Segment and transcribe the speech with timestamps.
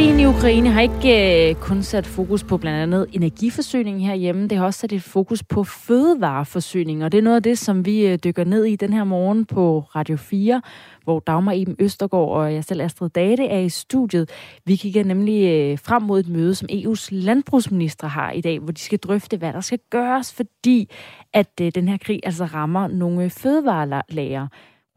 [0.00, 4.58] Krigen i Ukraine har ikke øh, kun sat fokus på blandt andet energiforsyning herhjemme, det
[4.58, 8.06] har også sat et fokus på fødevareforsyning, og det er noget af det, som vi
[8.06, 10.62] øh, dykker ned i den her morgen på Radio 4,
[11.04, 14.30] hvor Dagmar Eben Østergaard og jeg selv Astrid Date er i studiet.
[14.64, 18.72] Vi kigger nemlig øh, frem mod et møde, som EU's landbrugsminister har i dag, hvor
[18.72, 20.90] de skal drøfte, hvad der skal gøres, fordi
[21.32, 24.46] at øh, den her krig altså rammer nogle fødevarelager.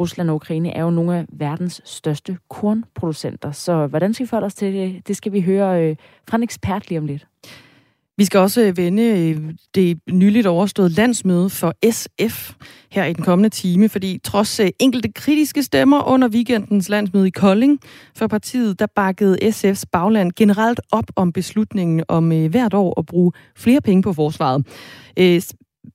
[0.03, 3.51] Rusland og Ukraine er jo nogle af verdens største kornproducenter.
[3.51, 5.07] Så hvordan skal vi forholde os til det?
[5.07, 5.95] Det skal vi høre øh,
[6.29, 7.27] fra en ekspert lige om lidt.
[8.17, 12.53] Vi skal også øh, vende øh, det nyligt overståede landsmøde for SF
[12.91, 17.31] her i den kommende time, fordi trods øh, enkelte kritiske stemmer under weekendens landsmøde i
[17.31, 17.79] Kolding
[18.15, 23.31] for partiet, der bakkede SF's bagland generelt op om beslutningen om hvert år at bruge
[23.55, 24.65] flere penge på forsvaret.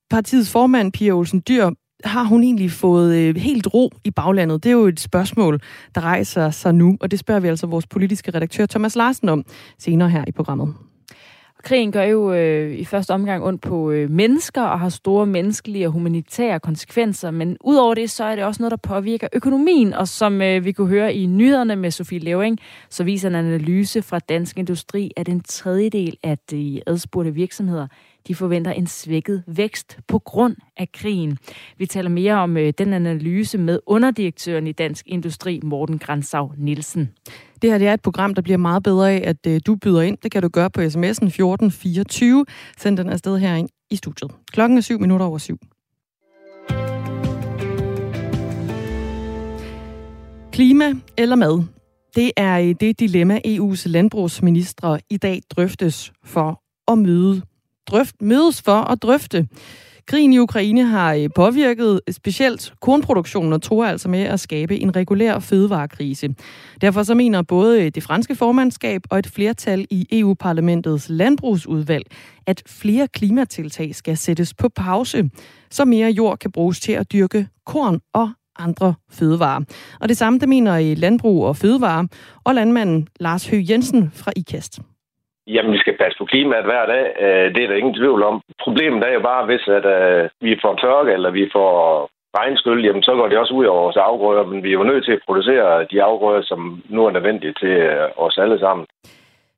[0.09, 1.69] Partiets formand, Pia Olsen Dyr,
[2.03, 4.63] har hun egentlig fået øh, helt ro i baglandet?
[4.63, 5.59] Det er jo et spørgsmål,
[5.95, 9.45] der rejser sig nu, og det spørger vi altså vores politiske redaktør Thomas Larsen om
[9.77, 10.73] senere her i programmet.
[11.63, 15.87] Krigen gør jo øh, i første omgang ondt på øh, mennesker og har store menneskelige
[15.87, 20.07] og humanitære konsekvenser, men udover det, så er det også noget, der påvirker økonomien, og
[20.07, 24.19] som øh, vi kunne høre i nyhederne med Sofie Levering, så viser en analyse fra
[24.19, 27.87] Dansk Industri, at en tredjedel af de adspurgte virksomheder
[28.29, 31.37] de forventer en svækket vækst på grund af krigen.
[31.77, 37.09] Vi taler mere om øh, den analyse med underdirektøren i Dansk Industri, Morten Gransav Nielsen.
[37.61, 40.01] Det her det er et program, der bliver meget bedre af, at øh, du byder
[40.01, 40.17] ind.
[40.23, 42.45] Det kan du gøre på sms'en 1424.
[42.77, 44.31] Send den afsted herind i studiet.
[44.51, 45.57] Klokken er syv minutter over syv.
[50.51, 51.63] Klima eller mad?
[52.15, 57.41] Det er øh, det dilemma, EU's landbrugsministre i dag drøftes for at møde
[57.89, 59.47] drøft, mødes for at drøfte.
[60.09, 64.79] Krigen i Ukraine har øh, påvirket øh, specielt kornproduktionen og tror altså med at skabe
[64.79, 66.35] en regulær fødevarekrise.
[66.81, 72.05] Derfor så mener både øh, det franske formandskab og et flertal i EU-parlamentets landbrugsudvalg,
[72.47, 75.29] at flere klimatiltag skal sættes på pause,
[75.71, 79.61] så mere jord kan bruges til at dyrke korn og andre fødevarer.
[79.99, 82.07] Og det samme det mener i Landbrug og Fødevare
[82.43, 84.79] og landmanden Lars Høgh Jensen fra IKAST.
[85.53, 87.05] Jamen, vi skal passe på klimaet hver dag.
[87.25, 88.35] Øh, det er der ingen tvivl om.
[88.65, 91.71] Problemet er jo bare, hvis at, uh, vi får tørke, eller vi får
[92.39, 95.05] regnskyld, jamen så går det også ud over vores afgrøder, men vi er jo nødt
[95.05, 98.85] til at producere de afgrøder, som nu er nødvendige til uh, os alle sammen.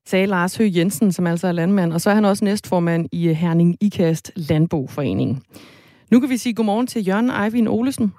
[0.05, 3.33] Sagde Lars Høgh Jensen, som altså er landmand, og så er han også næstformand i
[3.33, 5.43] Herning IKAST Landboforening.
[6.11, 8.13] Nu kan vi sige godmorgen til Jørgen Eivind Olesen.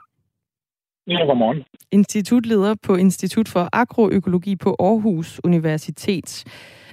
[1.07, 1.65] Ja, godmorgen.
[1.93, 6.45] Institutleder på Institut for Agroøkologi på Aarhus Universitet.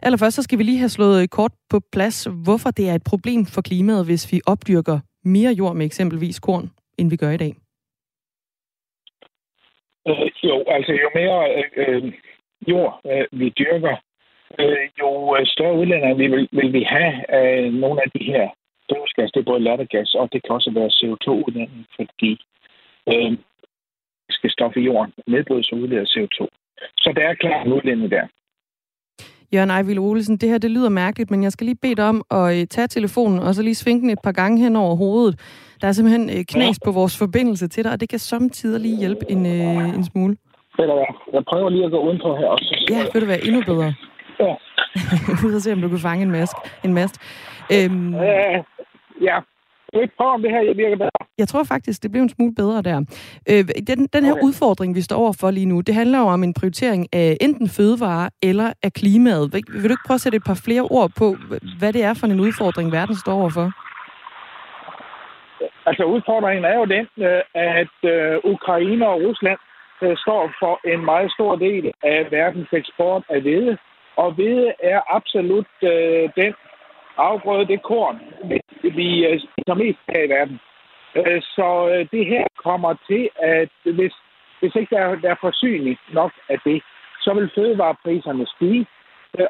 [0.03, 3.45] Allerførst så skal vi lige have slået kort på plads, hvorfor det er et problem
[3.45, 7.53] for klimaet, hvis vi opdyrker mere jord med eksempelvis korn, end vi gør i dag.
[10.07, 12.13] Øh, jo, altså jo mere øh, øh
[12.67, 13.95] jord øh, vi dyrker,
[14.59, 18.49] øh, jo øh, større udlænder vi vil, vil vi have af nogle af de her
[18.89, 19.31] drivhusgas.
[19.31, 22.31] Det er både lattergas, og det kan også være CO2-udlænding, fordi
[23.11, 23.31] øh,
[24.29, 26.39] skal stoppe i jorden nedbrydes og udleder CO2.
[26.97, 28.27] Så der er klart en udlænding der.
[29.53, 32.23] Jørgen Ejvild Olesen, det her det lyder mærkeligt, men jeg skal lige bede dig om
[32.31, 35.39] at øh, tage telefonen og så lige svinge den et par gange hen over hovedet.
[35.81, 38.97] Der er simpelthen øh, knas på vores forbindelse til dig, og det kan samtidig lige
[38.97, 40.37] hjælpe en, øh, en smule.
[40.77, 41.05] Ved du hvad?
[41.33, 42.85] Jeg prøver lige at gå udenpå her også.
[42.89, 43.93] Ja, vil det være endnu bedre?
[44.39, 44.55] Ja.
[45.47, 47.15] Ud og se, om du kan fange en, mask, en mast.
[47.73, 48.63] Øhm, øh,
[49.21, 49.37] ja,
[49.93, 51.21] kan ikke prøve, om det her jeg virker bedre?
[51.37, 52.97] Jeg tror faktisk, det blev en smule bedre der.
[53.51, 54.43] Øh, den, den her okay.
[54.47, 58.29] udfordring, vi står overfor lige nu, det handler jo om en prioritering af enten fødevare
[58.43, 59.53] eller af klimaet.
[59.53, 61.27] Vil, vil du ikke prøve at sætte et par flere ord på,
[61.79, 63.67] hvad det er for en udfordring, verden står overfor?
[65.89, 69.59] Altså udfordringen er jo den, øh, at øh, Ukraine og Rusland
[70.03, 73.77] øh, står for en meget stor del af verdens eksport af hvede.
[74.23, 75.71] Og hvede er absolut
[76.41, 76.53] den
[77.19, 78.19] afgrøde, det korn,
[78.83, 80.59] vi øh, spiser mest her i verden.
[81.15, 84.13] Øh, så øh, det her kommer til, at hvis,
[84.59, 86.83] hvis ikke der, der er forsyning nok af det,
[87.21, 88.85] så vil fødevarepriserne stige.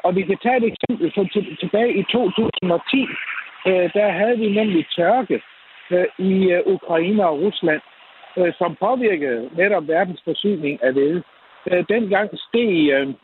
[0.04, 1.12] Og vi kan tage et eksempel.
[1.12, 3.06] Så tilbage i 2010,
[3.94, 5.42] der havde vi nemlig tørke
[6.18, 7.80] i Ukraine og Rusland,
[8.58, 11.22] som påvirkede netop verdens forsyning af hvede.
[11.88, 13.14] Dengang steg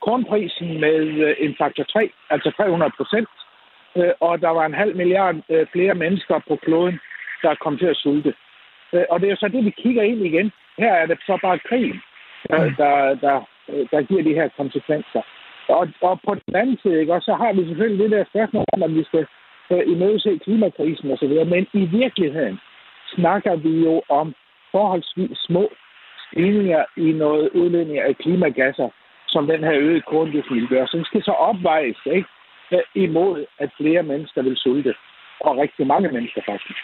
[0.00, 3.28] kornprisen med en faktor 3, altså 300 procent
[4.20, 7.00] og der var en halv milliard øh, flere mennesker på kloden,
[7.42, 8.34] der kom til at sulte.
[8.92, 10.52] Øh, og det er så det, vi kigger ind igen.
[10.78, 12.00] Her er det så bare krig,
[12.50, 12.74] der, mm.
[12.74, 13.36] der, der,
[13.68, 15.22] øh, der giver de her konsekvenser.
[15.68, 18.64] Og, og på den anden side, ikke, og så har vi selvfølgelig det der spørgsmål
[18.72, 19.26] om, at vi skal
[19.72, 22.58] øh, imødese klimakrisen osv., men i virkeligheden
[23.14, 24.34] snakker vi jo om
[24.72, 25.68] forholdsvis små
[26.26, 28.88] stigninger i noget udledning af klimagasser,
[29.28, 30.86] som den her øgede koldioxid gør.
[30.86, 32.28] Så den skal så opvejes ikke?
[32.94, 34.94] Imod, at flere mennesker vil sulte.
[35.40, 36.78] Og rigtig mange mennesker faktisk.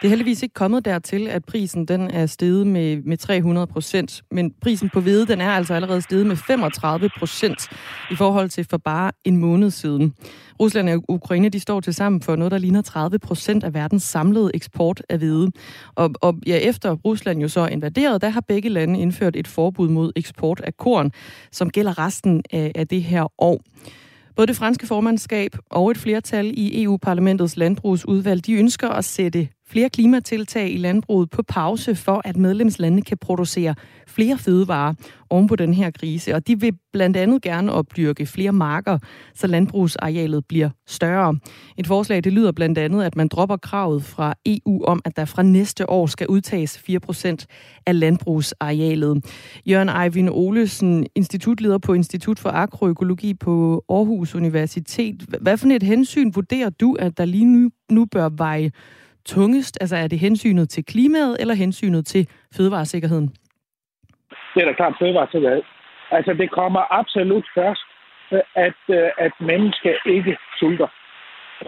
[0.00, 4.22] Det er heldigvis ikke kommet dertil, at prisen den er steget med, med 300 procent,
[4.30, 7.68] men prisen på hvede den er altså allerede steget med 35 procent
[8.10, 10.14] i forhold til for bare en måned siden.
[10.60, 14.02] Rusland og Ukraine de står til sammen for noget, der ligner 30 procent af verdens
[14.02, 15.52] samlede eksport af hvede.
[15.94, 19.88] Og, og ja, efter Rusland jo så invaderet, der har begge lande indført et forbud
[19.88, 21.10] mod eksport af korn,
[21.52, 23.60] som gælder resten af, af det her år.
[24.36, 29.88] Både det franske formandskab og et flertal i EU-parlamentets landbrugsudvalg, de ønsker at sætte flere
[29.88, 33.74] klimatiltag i landbruget på pause for, at medlemslandene kan producere
[34.06, 34.94] flere fødevarer
[35.30, 36.34] oven på den her krise.
[36.34, 38.98] Og de vil blandt andet gerne opdyrke flere marker,
[39.34, 41.38] så landbrugsarealet bliver større.
[41.78, 45.24] Et forslag det lyder blandt andet, at man dropper kravet fra EU om, at der
[45.24, 47.44] fra næste år skal udtages 4%
[47.86, 49.24] af landbrugsarealet.
[49.66, 55.22] Jørgen Eivind Olesen, institutleder på Institut for Agroøkologi på Aarhus Universitet.
[55.40, 58.70] Hvad for et hensyn vurderer du, at der lige nu, nu bør veje
[59.34, 59.78] tungest?
[59.80, 63.28] Altså er det hensynet til klimaet eller hensynet til fødevaresikkerheden?
[64.54, 65.62] Det er da klart fødevaresikkerhed.
[66.10, 67.86] Altså det kommer absolut først,
[68.32, 70.88] øh, at, øh, at mennesker ikke sulter.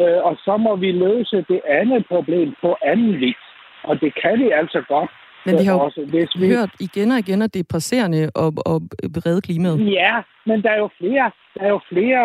[0.01, 3.43] Øh, og så må vi løse det andet problem på anden vis.
[3.85, 5.11] Og det kan vi altså godt.
[5.47, 6.47] Men vi har jo også, hvis vi...
[6.57, 8.79] hørt igen og igen, at det er presserende at, at
[9.27, 9.93] redde klimaet.
[10.01, 10.17] Ja,
[10.47, 12.25] men der er jo flere, der er jo flere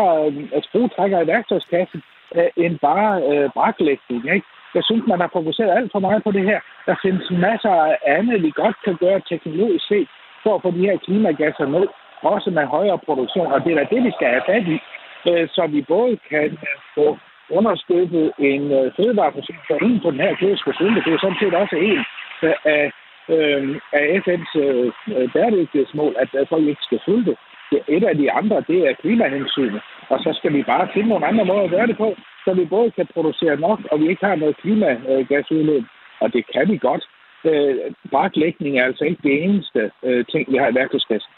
[0.61, 2.01] skruetrækker i værktøjskassen
[2.57, 4.21] end bare øh, braklægning.
[4.35, 4.47] Ikke?
[4.75, 6.59] Jeg synes, man har fokuseret alt for meget på det her.
[6.85, 10.07] Der findes masser af andet, vi godt kan gøre teknologisk set
[10.43, 11.87] for at få de her klimagasser ned,
[12.21, 13.51] også med højere produktion.
[13.53, 14.77] Og det er da det, vi skal have fat i,
[15.29, 17.17] øh, så vi både kan øh, få
[17.49, 21.03] understøttet en øh, fødevareforsyning for inden på den her klode sunde.
[21.05, 21.99] Det er sådan set også en
[22.43, 22.91] øh, af,
[23.35, 23.63] øh,
[23.97, 27.35] af FN's øh, øh, bæredygtighedsmål, at folk ikke skal sulte.
[27.87, 29.81] Et af de andre, det er klimahensynet.
[30.09, 32.15] Og så skal vi bare finde nogle andre måder at gøre det på,
[32.45, 35.83] så vi både kan producere nok, og vi ikke har noget klimagasudløb.
[36.21, 37.03] Og det kan vi godt.
[37.45, 37.75] Øh,
[38.11, 41.31] braklægning er altså ikke det eneste øh, ting, vi har i værktøjskassen.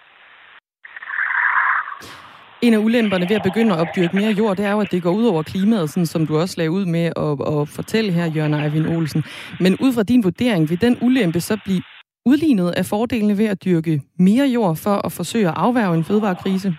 [2.61, 5.03] En af ulemperne ved at begynde at opdyrke mere jord, det er jo, at det
[5.03, 8.31] går ud over klimaet, sådan som du også lagde ud med at, at fortælle her,
[8.35, 9.23] Jørgen Eivind Olsen.
[9.59, 11.81] Men ud fra din vurdering, vil den ulempe så blive
[12.25, 16.69] udlignet af fordelene ved at dyrke mere jord for at forsøge at afværge en fødevarekrise?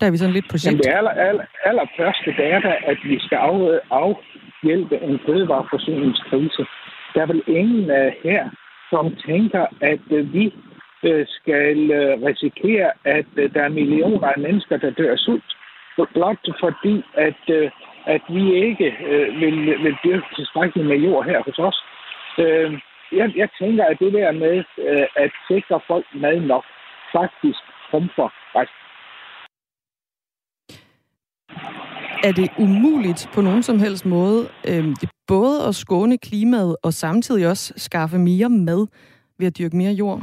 [0.00, 0.84] Der er vi sådan lidt på sigt.
[0.84, 6.62] det aller, aller, allerførste, det er da, at vi skal af, afhjælpe en fødevareforsyningskrise.
[7.14, 8.42] Der er vel ingen uh, her,
[8.90, 10.46] som tænker, at uh, vi
[11.08, 15.50] uh, skal uh, risikere, at uh, der er millioner af mennesker, der dør sult.
[16.14, 17.70] Blot fordi, at, uh,
[18.06, 21.78] at vi ikke uh, vil, vil dyrke tilstrækkeligt med jord her hos os.
[22.38, 22.70] Uh,
[23.12, 26.64] jeg, jeg tænker, at det der med uh, at sikre folk mad nok,
[27.12, 27.60] faktisk
[27.90, 28.80] trumfer resten.
[32.28, 34.84] Er det umuligt på nogen som helst måde øh,
[35.28, 38.86] både at skåne klimaet og samtidig også skaffe mere mad
[39.38, 40.20] ved at dyrke mere jord?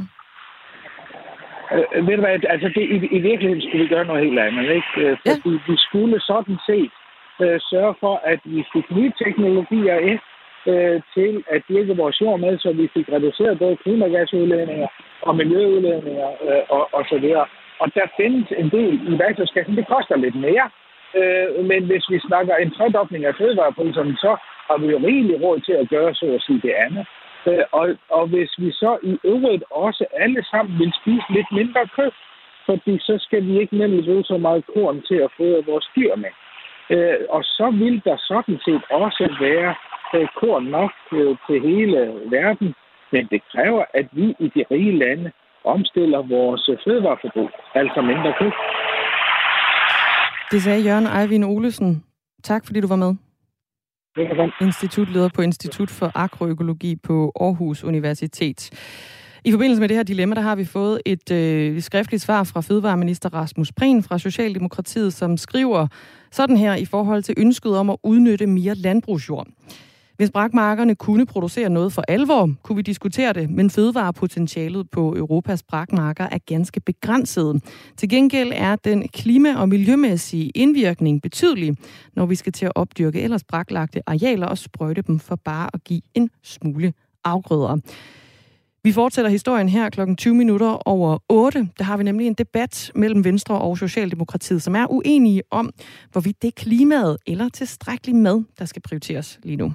[1.72, 4.66] Øh, ved du hvad, altså det, i, i virkeligheden skulle vi gøre noget helt andet,
[4.78, 4.92] ikke?
[4.96, 5.72] Øh, fordi ja.
[5.72, 6.92] vi skulle sådan set
[7.42, 10.20] øh, sørge for, at vi fik nye teknologier ind
[10.70, 14.88] øh, til at dyrke vores jord med, så vi fik reduceret både klimagasudledninger
[15.22, 17.46] og miljøudledninger øh, og, og så videre.
[17.82, 19.76] Og der findes en del i værktøjskassen.
[19.76, 20.70] Det koster lidt mere,
[21.14, 24.36] Øh, men hvis vi snakker en tredobling af fødevarepriserne, så
[24.68, 27.06] har vi jo rigelig råd til at gøre så at sige det andet.
[27.46, 31.88] Øh, og, og hvis vi så i øvrigt også alle sammen vil spise lidt mindre
[31.96, 32.10] kød,
[32.66, 36.14] fordi så skal vi ikke nemlig bruge så meget korn til at fodre vores dyr
[36.16, 36.32] med.
[36.90, 39.74] Øh, og så vil der sådan set også være
[40.40, 41.98] korn nok øh, til hele
[42.36, 42.68] verden,
[43.12, 45.30] men det kræver, at vi i de rige lande
[45.64, 48.52] omstiller vores fødevareforbrug, altså mindre kød.
[50.52, 52.04] Det sagde Jørgen Eivind Olesen.
[52.42, 53.14] Tak fordi du var med.
[54.60, 58.70] Institutleder på Institut for Agroøkologi på Aarhus Universitet.
[59.44, 62.60] I forbindelse med det her dilemma, der har vi fået et øh, skriftligt svar fra
[62.60, 65.86] Fødevareminister Rasmus Prehn fra Socialdemokratiet, som skriver
[66.30, 69.46] sådan her i forhold til ønsket om at udnytte mere landbrugsjord.
[70.18, 75.62] Hvis brakmarkerne kunne producere noget for alvor, kunne vi diskutere det, men fødevarepotentialet på Europas
[75.62, 77.62] brakmarker er ganske begrænset.
[77.96, 81.76] Til gengæld er den klima- og miljømæssige indvirkning betydelig,
[82.16, 85.84] når vi skal til at opdyrke ellers braklagte arealer og sprøjte dem for bare at
[85.84, 86.92] give en smule
[87.24, 87.76] afgrøder.
[88.82, 90.14] Vi fortsætter historien her kl.
[90.14, 91.68] 20 minutter over 8.
[91.78, 95.70] Der har vi nemlig en debat mellem Venstre og Socialdemokratiet, som er uenige om,
[96.12, 99.72] hvorvidt det er klimaet eller tilstrækkelig mad, der skal prioriteres lige nu.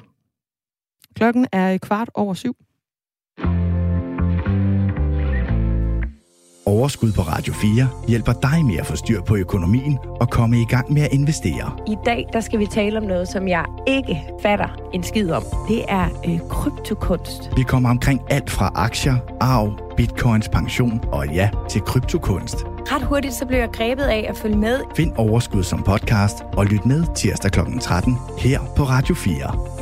[1.16, 2.56] Klokken er kvart over syv.
[6.66, 10.66] Overskud på Radio 4 hjælper dig med at få styr på økonomien og komme i
[10.66, 11.80] gang med at investere.
[11.88, 15.44] I dag der skal vi tale om noget, som jeg ikke fatter en skid om.
[15.68, 17.50] Det er øh, kryptokunst.
[17.58, 22.56] Vi kommer omkring alt fra aktier, arv, bitcoins, pension og ja, til kryptokunst.
[22.92, 24.80] Ret hurtigt så blev jeg grebet af at følge med.
[24.96, 27.60] Find Overskud som podcast og lyt med tirsdag kl.
[27.82, 29.73] 13 her på Radio 4.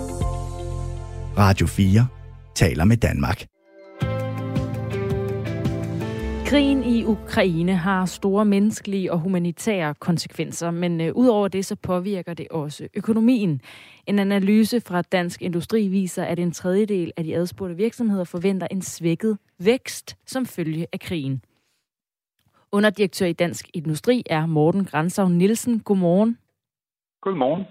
[1.41, 2.07] Radio 4
[2.55, 3.45] taler med Danmark.
[6.45, 12.33] Krigen i Ukraine har store menneskelige og humanitære konsekvenser, men øh, udover det så påvirker
[12.33, 13.61] det også økonomien.
[14.07, 18.81] En analyse fra Dansk Industri viser, at en tredjedel af de adspurgte virksomheder forventer en
[18.81, 21.41] svækket vækst som følge af krigen.
[22.71, 25.79] Underdirektør i Dansk Industri er Morten Grænsau Nielsen.
[25.79, 26.37] Godmorgen.
[27.21, 27.63] Godmorgen.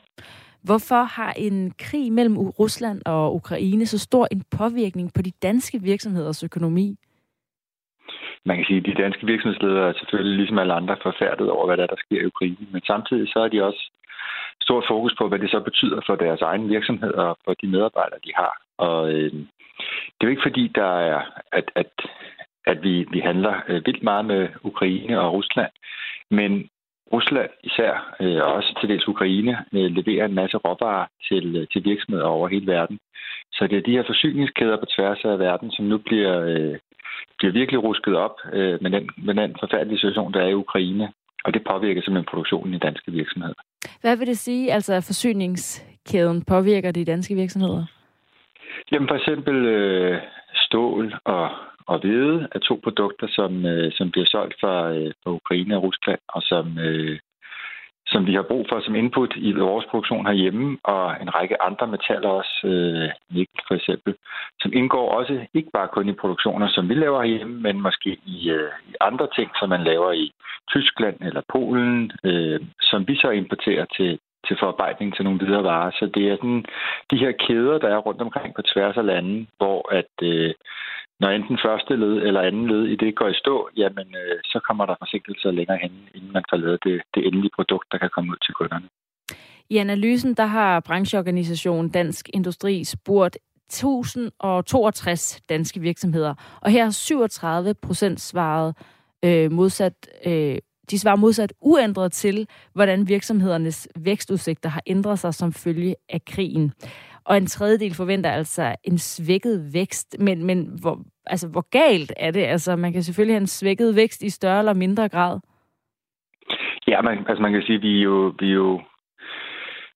[0.63, 5.83] Hvorfor har en krig mellem Rusland og Ukraine så stor en påvirkning på de danske
[5.83, 6.97] virksomheders økonomi?
[8.45, 11.77] man kan sige, at de danske virksomhedsledere er selvfølgelig ligesom alle andre forfærdet over, hvad
[11.77, 12.67] der, er, der sker i Ukraine.
[12.73, 13.91] Men samtidig så er de også
[14.61, 18.21] stort fokus på, hvad det så betyder for deres egen virksomhed og for de medarbejdere,
[18.25, 18.63] de har.
[18.79, 19.33] Og øh,
[20.15, 21.21] det er jo ikke fordi, der er,
[21.53, 21.93] at, at,
[22.67, 25.73] at vi, vi handler øh, vildt meget med Ukraine og Rusland,
[26.31, 26.69] men
[27.13, 31.67] Rusland især, øh, og også til dels Ukraine, øh, leverer en masse råvarer til, øh,
[31.73, 32.99] til virksomheder over hele verden.
[33.53, 36.79] Så det er de her forsyningskæder på tværs af verden, som nu bliver, øh,
[37.39, 41.13] bliver virkelig rusket op øh, med, den, med den forfærdelige situation, der er i Ukraine.
[41.45, 43.55] Og det påvirker simpelthen produktionen i danske virksomheder.
[44.01, 47.85] Hvad vil det sige, altså at forsyningskæden påvirker de danske virksomheder?
[48.93, 50.19] Jamen for eksempel øh,
[50.55, 51.51] stål og,
[51.91, 55.83] og hvede er to produkter, som, øh, som bliver solgt fra, øh, fra Ukraine og
[55.83, 57.19] Rusland, og som, øh,
[58.07, 61.87] som vi har brug for som input i vores produktion herhjemme, og en række andre
[61.87, 64.15] metaller også, øh, nikkel for eksempel,
[64.61, 68.51] som indgår også ikke bare kun i produktioner, som vi laver herhjemme, men måske i,
[68.51, 70.33] øh, i andre ting, som man laver i
[70.71, 75.91] Tyskland eller Polen, øh, som vi så importerer til, til forarbejdning til nogle videre varer.
[75.91, 76.65] Så det er sådan
[77.11, 80.55] de her kæder, der er rundt omkring på tværs af landet, hvor at øh,
[81.21, 84.61] når enten første led eller anden led i det går i stå, jamen øh, så
[84.67, 88.11] kommer der forsinkelser længere hen, inden man får lavet det, det endelige produkt, der kan
[88.15, 88.89] komme ud til kunderne.
[89.71, 97.75] I analysen der har brancheorganisationen Dansk Industri spurgt 1062 danske virksomheder, og her har 37
[97.75, 98.77] procent svaret
[99.25, 99.95] øh, modsat
[100.27, 100.59] øh,
[100.91, 106.73] de svarer modsat uændret til, hvordan virksomhedernes vækstudsigter har ændret sig som følge af krigen.
[107.25, 110.17] Og en tredjedel forventer altså en svækket vækst.
[110.21, 112.45] Men, men hvor, altså, hvor galt er det?
[112.45, 115.39] Altså, man kan selvfølgelig have en svækket vækst i større eller mindre grad.
[116.87, 118.81] Ja, man, altså man kan sige, at vi er jo, vi er jo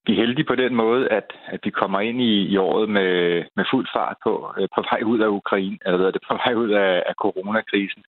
[0.06, 3.44] vi er heldige på den måde, at, at vi kommer ind i, i året med,
[3.56, 6.54] med fuld fart på, øh, på vej ud af Ukraine, eller hvad det, på vej
[6.54, 8.02] ud af, af coronakrisen.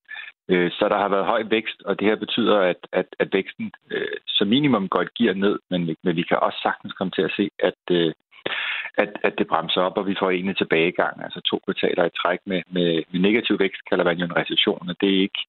[0.48, 3.72] Øh, så der har været høj vækst, og det her betyder, at, at, at væksten
[3.90, 7.34] øh, som minimum godt giver ned, men, men vi kan også sagtens komme til at
[7.36, 8.12] se, at, øh,
[8.96, 11.24] at, at det bremser op, og vi får egentlig tilbagegang.
[11.24, 14.88] Altså to kvartaler i træk med, med, med negativ vækst, kalder man jo en recession,
[14.88, 15.42] og det er ikke,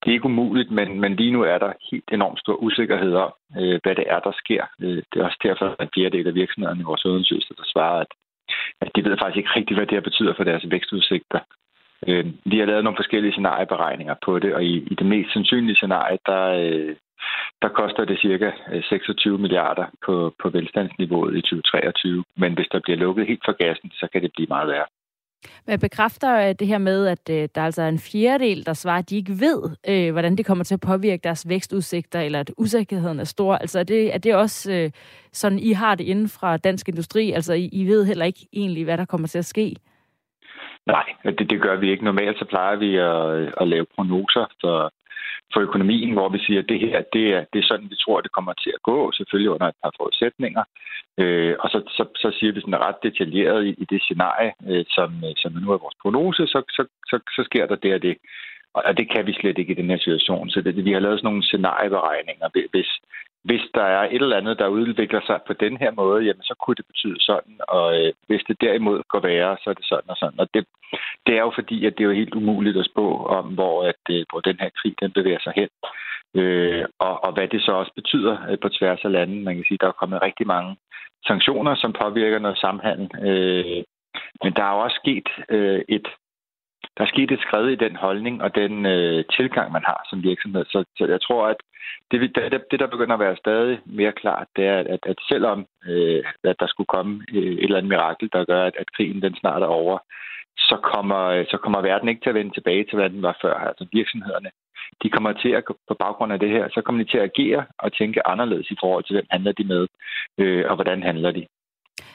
[0.00, 3.32] det er ikke umuligt, men, men lige nu er der helt enormt stor usikkerhed om,
[3.60, 4.64] øh, hvad det er, der sker.
[4.80, 8.00] Øh, det er også derfor, at en fjerdedel af virksomhederne i vores undersøgelse, der svarer,
[8.00, 8.10] at,
[8.80, 11.40] at de ved faktisk ikke rigtigt, hvad det her betyder for deres vækstudsigter.
[12.08, 15.76] Øh, vi har lavet nogle forskellige scenarieberegninger på det, og i, i det mest sandsynlige
[15.76, 16.96] scenarie, der, øh,
[17.62, 18.50] der koster det cirka
[18.82, 22.24] 26 øh, milliarder på, på velstandsniveauet i 2023.
[22.36, 24.86] Men hvis der bliver lukket helt for gassen, så kan det blive meget værre.
[25.66, 28.98] Men bekræfter øh, det her med, at øh, der er altså en fjerdedel, der svarer,
[28.98, 32.50] at de ikke ved, øh, hvordan det kommer til at påvirke deres vækstudsigter, eller at
[32.56, 33.54] usikkerheden er stor.
[33.54, 34.90] Altså er det, er det også øh,
[35.32, 37.32] sådan, I har det inden fra dansk industri?
[37.32, 39.76] Altså I, I ved heller ikke egentlig, hvad der kommer til at ske?
[40.86, 42.04] Nej, det, det gør vi ikke.
[42.04, 44.92] Normalt så plejer vi at, at lave prognoser for,
[45.52, 48.20] for økonomien, hvor vi siger, at det her det er, det er sådan, vi tror,
[48.20, 50.64] det kommer til at gå, selvfølgelig under et par forudsætninger.
[51.18, 54.84] Øh, og så, så, så siger vi sådan ret detaljeret i, i det scenarie, øh,
[54.96, 58.02] som, øh, som nu er vores prognose, så, så, så, så sker der det og
[58.02, 58.16] det.
[58.74, 60.50] Og det kan vi slet ikke i den her situation.
[60.50, 62.48] Så det, vi har lavet sådan nogle scenarieberegninger.
[62.72, 62.90] Hvis,
[63.44, 66.54] hvis der er et eller andet, der udvikler sig på den her måde, jamen så
[66.62, 70.10] kunne det betyde sådan, og øh, hvis det derimod går værre, så er det sådan
[70.10, 70.40] og sådan.
[70.40, 70.64] Og det,
[71.26, 74.02] det er jo fordi, at det er jo helt umuligt at spå om, hvor, at,
[74.10, 75.68] øh, hvor den her krig den bevæger sig hen.
[76.34, 79.44] Øh, og, og hvad det så også betyder øh, på tværs af landet.
[79.44, 80.76] Man kan sige, at der er kommet rigtig mange
[81.26, 83.08] sanktioner, som påvirker noget samhandel.
[83.28, 83.84] Øh,
[84.42, 86.08] men der er jo også sket øh, et
[86.96, 90.22] der er sket et skred i den holdning og den øh, tilgang, man har som
[90.22, 90.64] virksomhed.
[90.64, 91.56] Så, så jeg tror, at
[92.10, 95.66] det, det, det, der begynder at være stadig mere klart, det er, at, at selvom
[95.86, 99.22] øh, at der skulle komme øh, et eller andet mirakel, der gør, at, at krigen
[99.22, 99.98] den snart er over,
[100.58, 103.38] så kommer, øh, så kommer verden ikke til at vende tilbage til, hvad den var
[103.42, 103.54] før.
[103.54, 104.50] Altså virksomhederne,
[105.02, 107.64] de kommer til at, på baggrund af det her, så kommer de til at agere
[107.78, 109.86] og tænke anderledes i forhold til, hvem handler de med,
[110.38, 111.46] øh, og hvordan handler de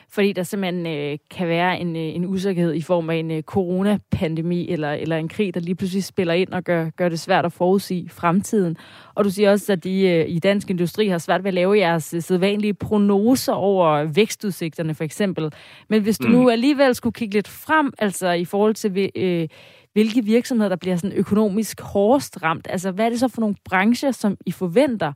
[0.09, 3.43] fordi der simpelthen øh, kan være en, øh, en usikkerhed i form af en øh,
[3.43, 7.45] coronapandemi eller, eller en krig, der lige pludselig spiller ind og gør, gør det svært
[7.45, 8.77] at forudsige fremtiden.
[9.15, 11.77] Og du siger også, at de øh, i dansk industri har svært ved at lave
[11.77, 15.51] jeres øh, sædvanlige prognoser over vækstudsigterne for eksempel.
[15.89, 16.33] Men hvis du mm.
[16.33, 19.47] nu alligevel skulle kigge lidt frem, altså i forhold til øh,
[19.93, 23.55] hvilke virksomheder, der bliver sådan økonomisk hårdest ramt, altså hvad er det så for nogle
[23.65, 25.13] brancher, som I forventer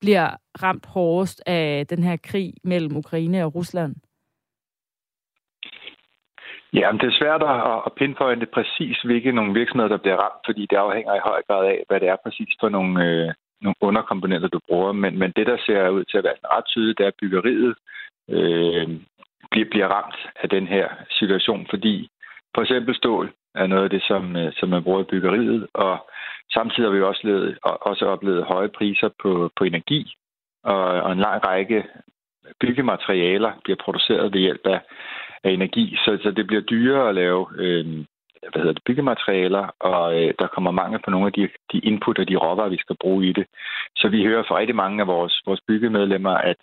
[0.00, 0.30] bliver
[0.62, 3.94] ramt hårdest af den her krig mellem Ukraine og Rusland?
[6.72, 7.42] Ja, men det er svært
[7.86, 11.66] at pinpointe præcis, hvilke nogle virksomheder, der bliver ramt, fordi det afhænger i høj grad
[11.66, 13.28] af, hvad det er præcis for nogle, øh,
[13.60, 14.92] nogle underkomponenter, du bruger.
[14.92, 17.74] Men, men det, der ser ud til at være ret tydeligt, det er, at byggeriet
[18.28, 18.88] øh,
[19.50, 22.08] bliver, bliver ramt af den her situation, fordi
[22.54, 26.10] for eksempel stål er noget af det, som, øh, som man bruger i byggeriet, og
[26.52, 30.14] samtidig har vi også, levet, også oplevet høje priser på, på energi,
[30.64, 31.84] og, og en lang række
[32.60, 34.80] byggematerialer bliver produceret ved hjælp af
[35.44, 38.04] af energi, så, så det bliver dyrere at lave øh,
[38.48, 42.18] hvad hedder det, byggematerialer, og øh, der kommer mange på nogle af de, de input
[42.18, 43.46] og de råvarer, vi skal bruge i det.
[43.96, 46.60] Så vi hører fra rigtig mange af vores, vores byggemedlemmer, at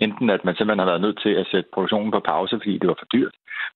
[0.00, 2.88] enten at man simpelthen har været nødt til at sætte produktionen på pause, fordi det
[2.88, 3.34] var for dyrt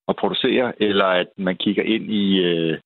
[0.09, 2.79] at producere, eller at man kigger ind i, øh,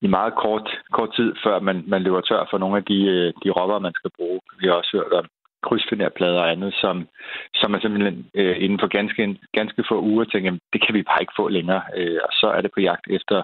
[0.00, 3.32] i meget kort, kort tid, før man, man løber tør for nogle af de, øh,
[3.44, 4.40] de råvarer, man skal bruge.
[4.60, 5.26] Vi har også hørt om
[5.66, 7.08] krydsfinerplader og andet, som,
[7.54, 11.22] som er simpelthen øh, inden for ganske, ganske få uger tænker, det kan vi bare
[11.22, 11.82] ikke få længere.
[11.96, 13.42] Øh, og så er det på jagt efter,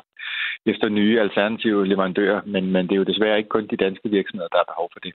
[0.67, 4.49] efter nye alternative leverandører, men, men det er jo desværre ikke kun de danske virksomheder,
[4.49, 5.13] der har behov for det.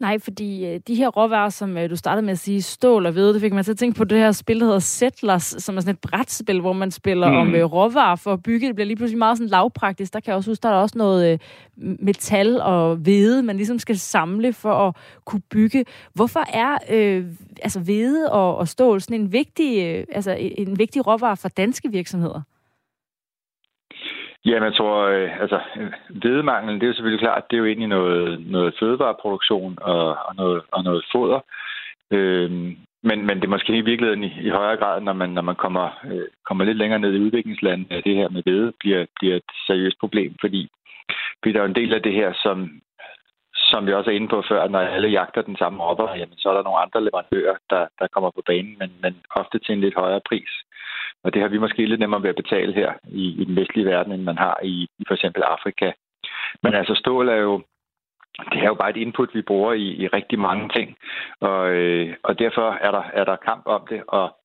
[0.00, 3.12] Nej, fordi øh, de her råvarer, som øh, du startede med at sige, stål og
[3.12, 5.76] hvede, det fik man til at tænke på det her spil, der hedder Settlers, som
[5.76, 7.36] er sådan et brætspil, hvor man spiller mm.
[7.36, 8.66] om øh, råvarer for at bygge.
[8.66, 10.12] Det bliver lige pludselig meget sådan lavpraktisk.
[10.12, 11.38] Der kan jeg også huske, der er også noget øh,
[11.76, 15.84] metal og hvede, man ligesom skal samle for at kunne bygge.
[16.14, 17.24] Hvorfor er øh,
[17.62, 21.90] altså hvede og, og stål sådan en vigtig, øh, altså en vigtig råvare for danske
[21.90, 22.42] virksomheder?
[24.44, 25.60] Jamen, jeg tror, øh, altså,
[26.10, 30.34] hvedemangel, det er jo selvfølgelig klart, det er jo egentlig noget, noget fødevareproduktion og, og,
[30.36, 31.40] noget, og noget foder.
[32.10, 32.50] Øh,
[33.02, 35.56] men, men det er måske i virkeligheden i, i højere grad, når man, når man
[35.56, 39.36] kommer, øh, kommer lidt længere ned i udviklingslandet, at det her med hvede bliver, bliver
[39.36, 40.68] et seriøst problem, fordi,
[41.38, 42.80] fordi der er en del af det her, som,
[43.54, 46.48] som vi også er inde på før, når alle jagter den samme råvare, jamen så
[46.48, 49.80] er der nogle andre leverandører, der, der kommer på banen, men, men ofte til en
[49.80, 50.50] lidt højere pris.
[51.24, 53.86] Og det har vi måske lidt nemmere ved at betale her i, i den vestlige
[53.86, 55.92] verden, end man har i, i for eksempel Afrika.
[56.62, 57.62] Men altså stål er jo,
[58.52, 60.96] det er jo bare et input, vi bruger i, i rigtig mange ting.
[61.40, 64.36] Og, øh, og derfor er der, er der kamp om det, og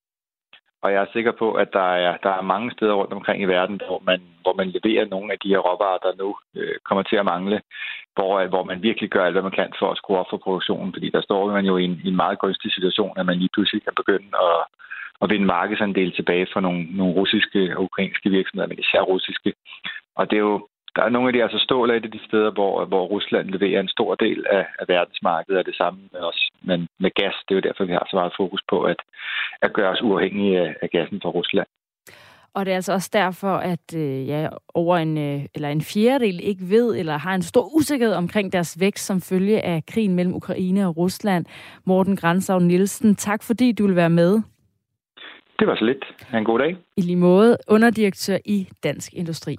[0.86, 3.52] og jeg er sikker på, at der er, der er mange steder rundt omkring i
[3.56, 7.04] verden, hvor man, hvor man leverer nogle af de her råvarer, der nu øh, kommer
[7.04, 7.62] til at mangle,
[8.16, 10.38] hvor, øh, hvor man virkelig gør alt, hvad man kan for at skrue op for
[10.38, 10.94] produktionen.
[10.94, 13.54] Fordi der står man jo i en, i en meget gunstig situation, at man lige
[13.54, 14.60] pludselig kan begynde at,
[15.22, 19.54] at vinde markedsandel tilbage for nogle, nogle russiske og ukrainske virksomheder, men især russiske.
[20.16, 22.86] Og det er jo, der er nogle af de altså stål af de steder, hvor,
[22.86, 26.50] hvor Rusland leverer en stor del af, af verdensmarkedet, og det samme med os.
[26.62, 29.00] Men med gas, det er jo derfor, vi har så meget fokus på at,
[29.62, 31.68] at gøre os uafhængige af, af gassen fra Rusland.
[32.56, 36.40] Og det er altså også derfor, at øh, ja, over en, øh, eller en fjerdedel
[36.44, 40.36] ikke ved eller har en stor usikkerhed omkring deres vækst som følge af krigen mellem
[40.36, 41.46] Ukraine og Rusland.
[41.86, 44.42] Morten Grænsav Nielsen, tak fordi du vil være med.
[45.60, 46.06] Det var så lidt.
[46.28, 46.78] Ha' en god dag.
[46.98, 49.58] I lige måde, underdirektør i Dansk Industri.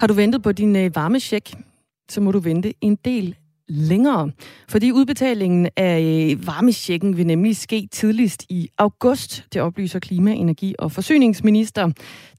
[0.00, 1.50] Har du ventet på din øh, varmesjek,
[2.08, 3.36] så må du vente en del
[3.68, 4.30] længere.
[4.68, 9.44] Fordi udbetalingen af øh, varmesjekken vil nemlig ske tidligst i august.
[9.52, 11.90] Det oplyser klima-, energi- og forsyningsminister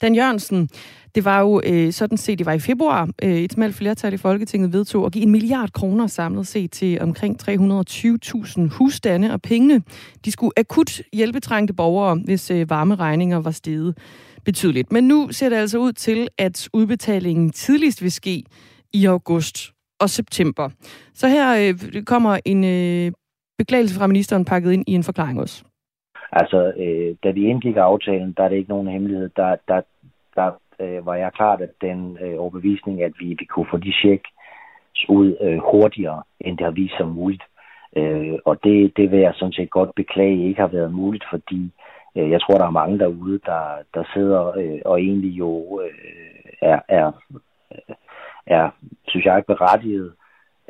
[0.01, 0.69] Dan Jørgensen.
[1.15, 4.17] Det var jo øh, sådan set, det var i februar, øh, et smalt flertal i
[4.17, 9.81] Folketinget vedtog at give en milliard kroner samlet set til omkring 320.000 husstande, og pengene,
[10.25, 13.97] de skulle akut hjælpe trængte borgere, hvis øh, varmeregninger var steget
[14.45, 14.91] betydeligt.
[14.91, 18.43] Men nu ser det altså ud til, at udbetalingen tidligst vil ske
[18.93, 20.69] i august og september.
[21.13, 23.12] Så her øh, kommer en øh,
[23.57, 25.63] beklagelse fra ministeren pakket ind i en forklaring også.
[26.31, 29.29] Altså, øh, da vi indgik aftalen, der er det ikke nogen hemmelighed.
[29.35, 29.81] Der, der,
[30.35, 33.93] der øh, var jeg klart at den øh, overbevisning, at vi, vi kunne få de
[33.93, 34.23] check
[35.09, 37.43] ud øh, hurtigere, end det har vist sig muligt.
[37.95, 41.71] Øh, og det, det vil jeg sådan set godt beklage ikke har været muligt, fordi
[42.15, 45.91] øh, jeg tror, der er mange derude, der, der sidder øh, og egentlig jo øh,
[46.62, 47.12] er, er,
[48.49, 48.69] er,
[49.07, 50.13] synes jeg, berettiget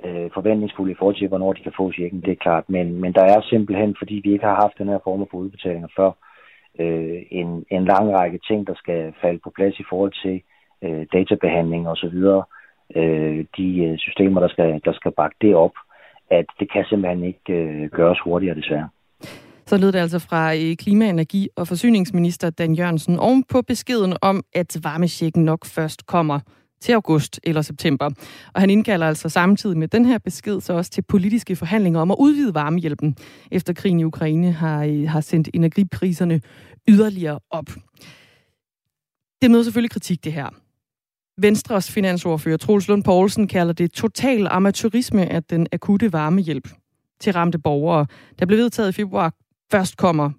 [0.06, 2.66] øh, forventningsfulde i forhold til, hvornår de kan få checken, det er klart.
[2.70, 5.88] Men, men der er simpelthen, fordi vi ikke har haft den her form for udbetalinger
[5.98, 6.12] før,
[6.80, 10.42] øh, en, en lang række ting, der skal falde på plads i forhold til
[10.84, 12.18] øh, databehandling osv.,
[12.96, 15.76] øh, de øh, systemer, der skal, der skal bakke det op,
[16.32, 18.90] at det kan simpelthen ikke øh, gøres hurtigere desværre.
[19.66, 24.14] Så lød det altså fra øh, klima-, energi- og forsyningsminister Dan Jørgensen oven på beskeden
[24.22, 26.40] om, at varmesjekken nok først kommer
[26.82, 28.10] til august eller september.
[28.54, 32.12] Og han indkalder altså samtidig med den her besked så også til politiske forhandlinger om
[32.12, 33.18] at udvide varmehjælpen,
[33.52, 36.42] efter krigen i Ukraine har, øh, har sendt energipriserne
[36.88, 37.66] yderligere op.
[39.42, 40.50] Det møder selvfølgelig kritik, det her.
[41.42, 46.68] Venstres finansordfører Troels Lund Poulsen kalder det total amatørisme, at den akutte varmehjælp
[47.20, 48.06] til ramte borgere,
[48.40, 49.34] der blev vedtaget i februar,
[49.72, 50.32] først kommer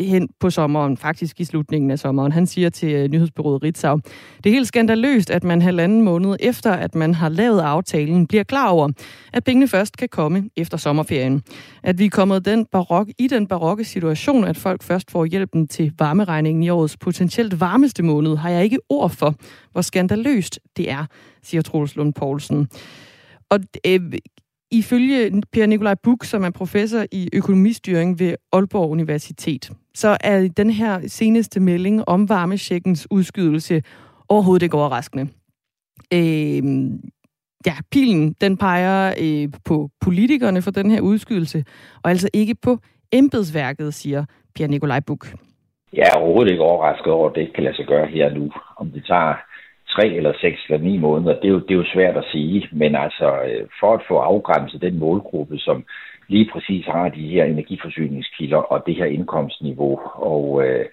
[0.00, 2.32] hen på sommeren, faktisk i slutningen af sommeren.
[2.32, 3.96] Han siger til øh, nyhedsbyrået Ritzau,
[4.44, 8.44] det er helt skandaløst, at man halvanden måned efter, at man har lavet aftalen, bliver
[8.44, 8.88] klar over,
[9.32, 11.42] at pengene først kan komme efter sommerferien.
[11.82, 15.68] At vi er kommet den barok, i den barokke situation, at folk først får hjælpen
[15.68, 19.34] til varmeregningen i årets potentielt varmeste måned, har jeg ikke ord for,
[19.72, 21.06] hvor skandaløst det er,
[21.42, 22.68] siger Troels Lund Poulsen.
[23.50, 24.00] Og øh,
[24.74, 30.70] Ifølge Per Nikolaj Buk, som er professor i økonomistyring ved Aalborg Universitet, så er den
[30.70, 33.82] her seneste melding om varmesjekkens udskydelse
[34.28, 35.28] overhovedet ikke overraskende.
[36.12, 36.62] Øh,
[37.66, 41.64] ja, pilen den peger øh, på politikerne for den her udskydelse,
[42.02, 42.78] og altså ikke på
[43.12, 45.26] embedsværket, siger Pierre Nikolaj Buk.
[45.92, 48.52] Jeg er overhovedet ikke overrasket over, at det ikke kan lade sig gøre her nu.
[48.76, 49.34] Om det tager
[49.88, 52.68] tre eller seks eller ni måneder, det er jo, det er jo svært at sige.
[52.72, 55.84] Men altså, øh, for at få afgrænset den målgruppe, som
[56.28, 60.84] lige præcis har de her energiforsyningskilder og det her indkomstniveau, og, øh,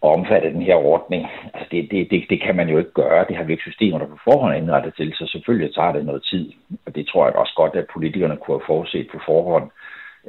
[0.00, 3.24] og omfatte den her ordning, altså det, det, det, det kan man jo ikke gøre.
[3.28, 6.04] Det har vi ikke systemer, der på forhånd er indrettet til, så selvfølgelig tager det
[6.04, 6.52] noget tid.
[6.86, 9.70] Og det tror jeg også godt, at politikerne kunne have forudset på forhånd.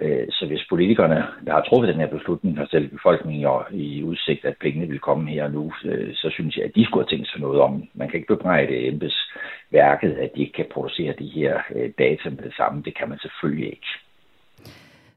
[0.02, 4.46] Øh, så hvis politikerne, der har truffet den her beslutning, har stillet befolkningen i udsigt,
[4.46, 7.30] at pengene vil komme her nu, øh, så synes jeg, at de skulle have tænkt
[7.30, 7.84] sig noget om.
[7.94, 12.44] Man kan ikke bebrejde embedsværket, at de ikke kan producere de her øh, data med
[12.44, 12.84] det samme.
[12.84, 13.88] Det kan man selvfølgelig ikke.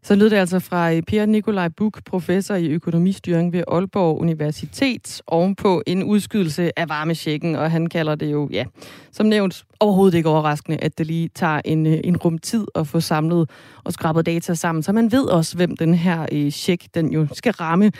[0.03, 5.23] Så lød det altså fra øh, Per Nikolaj Buk, professor i økonomistyring ved Aalborg Universitet,
[5.27, 8.65] ovenpå en udskydelse af varmesjekken, og han kalder det jo, ja,
[9.13, 12.87] som nævnt, overhovedet ikke overraskende, at det lige tager en, øh, en rum tid at
[12.87, 13.51] få samlet
[13.85, 17.27] og skrabet data sammen, så man ved også, hvem den her øh, check, den jo
[17.33, 17.93] skal ramme.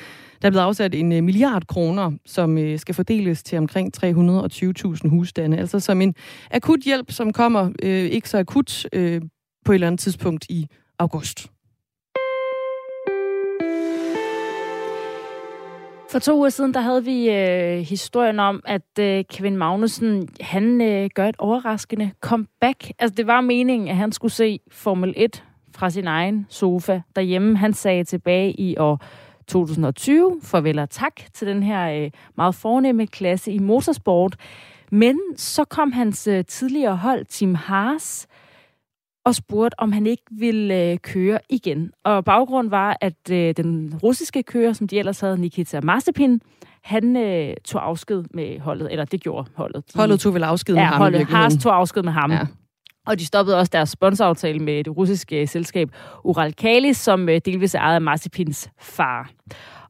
[0.43, 5.81] Der er blevet afsat en milliard kroner, som skal fordeles til omkring 320.000 husstande, altså
[5.81, 6.15] som en
[6.51, 9.23] akut hjælp, som kommer øh, ikke så akut øh,
[9.65, 10.67] på et eller andet tidspunkt i
[11.01, 11.51] august.
[16.11, 20.81] For to uger siden, der havde vi øh, historien om, at øh, Kevin Magnussen, han
[20.81, 22.93] øh, gør et overraskende comeback.
[22.99, 27.57] Altså, det var meningen, at han skulle se Formel 1 fra sin egen sofa derhjemme.
[27.57, 29.05] Han sagde tilbage i år
[29.49, 34.37] 2020, farvel og tak til den her øh, meget fornemme klasse i motorsport.
[34.91, 38.27] Men så kom hans øh, tidligere hold, Team Haas,
[39.25, 41.93] og spurgte, om han ikke ville øh, køre igen.
[42.05, 46.41] Og baggrund var, at øh, den russiske kører, som de ellers havde, Nikita Mazepin,
[46.83, 49.93] han øh, tog afsked med holdet, eller det gjorde holdet.
[49.95, 50.99] De, holdet tog vel afsked med ja, ham?
[50.99, 52.33] holdet Haas tog afsked med ham.
[52.33, 52.47] Ja.
[53.07, 55.91] Og de stoppede også deres sponsoraftale med det russiske selskab
[56.25, 59.31] Uralkali, som øh, delvis er ejet af Mazepins far.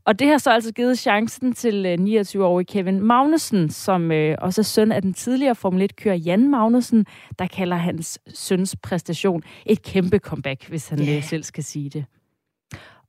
[0.05, 4.61] Og det har så altså givet chancen til 29-årige øh, Kevin Magnussen, som øh, også
[4.61, 7.07] er søn af den tidligere Formel 1-kører Jan Magnussen,
[7.39, 11.25] der kalder hans søns præstation et kæmpe comeback, hvis han yeah.
[11.25, 12.05] selv skal sige det.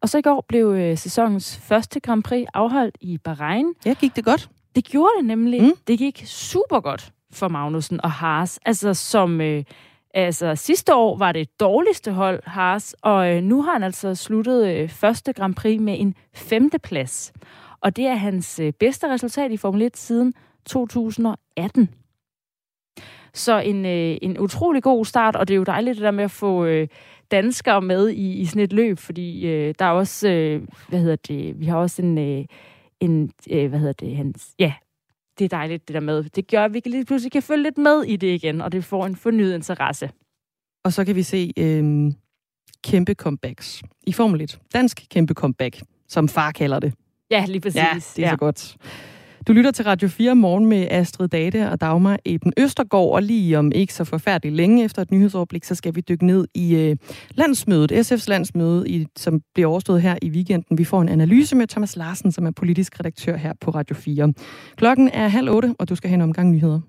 [0.01, 3.65] Og så i går blev øh, sæsonens første Grand Prix afholdt i Bahrain.
[3.85, 4.49] Ja, gik det godt?
[4.75, 5.61] Det gjorde det nemlig.
[5.61, 5.73] Mm.
[5.87, 9.63] Det gik super godt for Magnussen og Haas, altså som øh,
[10.13, 14.67] Altså, sidste år var det dårligste hold, Haas, og øh, nu har han altså sluttet
[14.67, 17.33] øh, første Grand Prix med en femte plads.
[17.81, 20.33] Og det er hans øh, bedste resultat i Formel 1 siden
[20.65, 21.89] 2018.
[23.33, 26.23] Så en, øh, en utrolig god start, og det er jo dejligt det der med
[26.23, 26.87] at få øh,
[27.31, 31.15] danskere med i, i sådan et løb, fordi øh, der er også, øh, hvad hedder
[31.15, 32.45] det, vi har også en, øh,
[32.99, 34.73] en øh, hvad hedder det, hans, ja,
[35.41, 36.23] det er dejligt, det der med.
[36.23, 38.83] Det gør, at vi lige pludselig kan følge lidt med i det igen, og det
[38.83, 40.09] får en fornyet interesse.
[40.83, 42.11] Og så kan vi se øh,
[42.83, 44.59] kæmpe comebacks i Formel 1.
[44.73, 46.93] Dansk kæmpe comeback, som far kalder det.
[47.31, 47.75] Ja, lige præcis.
[47.75, 48.29] Ja, det er ja.
[48.29, 48.77] så godt.
[49.47, 53.59] Du lytter til Radio 4 morgen med Astrid Date og Dagmar Eben Østergaard, og lige
[53.59, 56.97] om ikke så forfærdeligt længe efter et nyhedsoverblik, så skal vi dykke ned i øh,
[57.31, 60.77] landsmødet, SF's landsmøde, i, som bliver overstået her i weekenden.
[60.77, 64.33] Vi får en analyse med Thomas Larsen, som er politisk redaktør her på Radio 4.
[64.75, 66.79] Klokken er halv otte, og du skal have en omgang nyheder.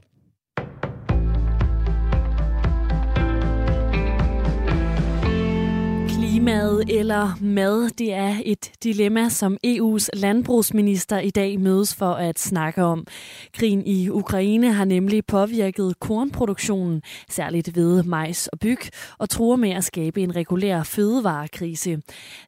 [6.43, 12.39] Klimaet eller mad, det er et dilemma, som EU's landbrugsminister i dag mødes for at
[12.39, 13.07] snakke om.
[13.53, 18.79] Krigen i Ukraine har nemlig påvirket kornproduktionen, særligt ved majs og byg,
[19.19, 21.99] og truer med at skabe en regulær fødevarekrise.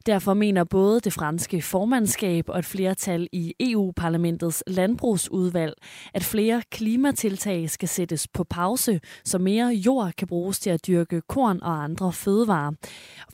[0.05, 5.73] Derfor mener både det franske formandskab og et flertal i EU-parlamentets landbrugsudvalg,
[6.13, 11.21] at flere klimatiltag skal sættes på pause, så mere jord kan bruges til at dyrke
[11.21, 12.71] korn og andre fødevarer.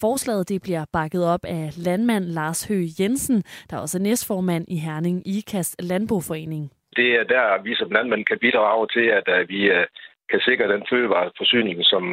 [0.02, 4.78] Forslaget det bliver bakket op af landmand Lars Høgh Jensen, der også er næstformand i
[4.86, 6.64] Herning IKAST Landboforening.
[7.00, 9.86] Det er der, vi som landmænd kan bidrage til, at vi øh,
[10.32, 12.04] kan sikre den fødevareforsyning, som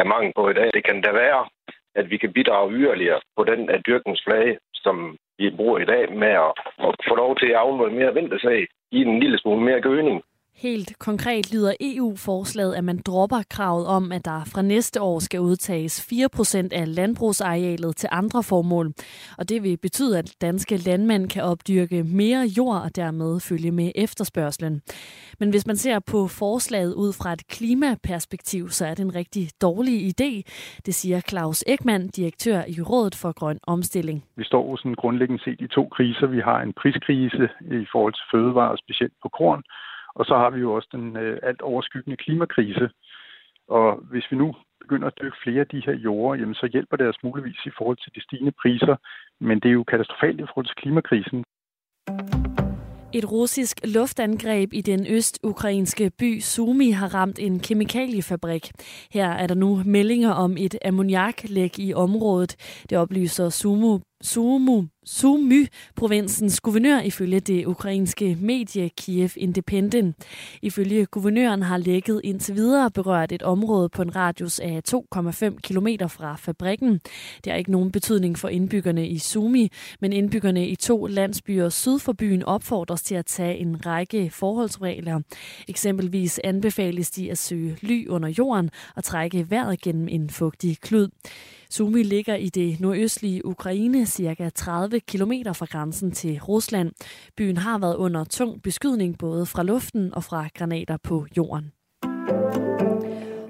[0.00, 0.70] er mange på i dag.
[0.74, 1.42] Det kan da være,
[1.94, 4.96] at vi kan bidrage yderligere på den øh, af dyrkningsflage, som
[5.38, 6.52] vi bruger i dag, med at,
[6.86, 8.60] at få lov til at afle mere vintersag,
[8.96, 10.22] i en lille smule mere gødning,
[10.56, 15.40] Helt konkret lyder EU-forslaget, at man dropper kravet om, at der fra næste år skal
[15.40, 18.92] udtages 4% af landbrugsarealet til andre formål.
[19.38, 23.92] Og det vil betyde, at danske landmænd kan opdyrke mere jord og dermed følge med
[23.94, 24.82] efterspørgselen.
[25.40, 29.50] Men hvis man ser på forslaget ud fra et klimaperspektiv, så er det en rigtig
[29.62, 30.30] dårlig idé.
[30.86, 34.24] Det siger Claus Ekman, direktør i Rådet for Grøn Omstilling.
[34.36, 36.26] Vi står sådan grundlæggende set i to kriser.
[36.26, 37.48] Vi har en priskrise
[37.82, 39.62] i forhold til fødevarer, specielt på korn,
[40.14, 42.90] og så har vi jo også den øh, alt overskyggende klimakrise.
[43.68, 46.96] Og hvis vi nu begynder at dykke flere af de her jorder, jamen så hjælper
[46.96, 48.96] det os muligvis i forhold til de stigende priser.
[49.40, 51.44] Men det er jo katastrofalt i forhold til klimakrisen.
[53.14, 58.70] Et russisk luftangreb i den østukrainske by Sumi har ramt en kemikaliefabrik.
[59.10, 62.82] Her er der nu meldinger om et ammoniaklæk i området.
[62.90, 63.48] Det oplyser
[64.22, 70.16] Sumu Sumy-provinsens guvernør ifølge det ukrainske medie Kiev Independent.
[70.62, 75.86] Ifølge guvernøren har lækket indtil videre berørt et område på en radius af 2,5 km
[76.08, 77.00] fra fabrikken.
[77.44, 81.98] Det har ikke nogen betydning for indbyggerne i Sumi, men indbyggerne i to landsbyer syd
[81.98, 85.20] for byen opfordres til at tage en række forholdsregler.
[85.68, 91.08] Eksempelvis anbefales de at søge ly under jorden og trække vejret gennem en fugtig klud.
[91.72, 96.92] Sumi ligger i det nordøstlige Ukraine, cirka 30 km fra grænsen til Rusland.
[97.36, 101.72] Byen har været under tung beskydning både fra luften og fra granater på jorden.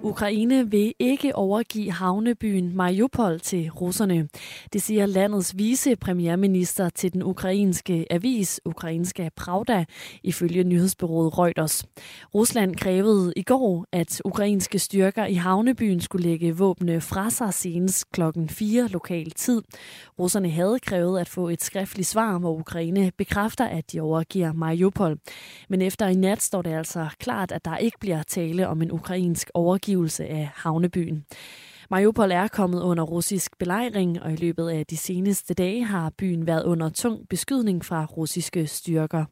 [0.05, 4.29] Ukraine vil ikke overgive havnebyen Mariupol til russerne.
[4.73, 9.85] Det siger landets vicepremierminister til den ukrainske avis Ukrainska Pravda,
[10.23, 11.85] ifølge nyhedsbyrået Reuters.
[12.35, 18.11] Rusland krævede i går, at ukrainske styrker i havnebyen skulle lægge våbne fra sig senest
[18.13, 19.63] klokken 4 lokal tid.
[20.19, 25.19] Russerne havde krævet at få et skriftligt svar, hvor Ukraine bekræfter, at de overgiver Mariupol.
[25.69, 28.93] Men efter i nat står det altså klart, at der ikke bliver tale om en
[28.93, 31.25] ukrainsk overgivelse overgivelse af havnebyen.
[31.91, 36.47] Mariupol er kommet under russisk belejring, og i løbet af de seneste dage har byen
[36.47, 39.25] været under tung beskydning fra russiske styrker.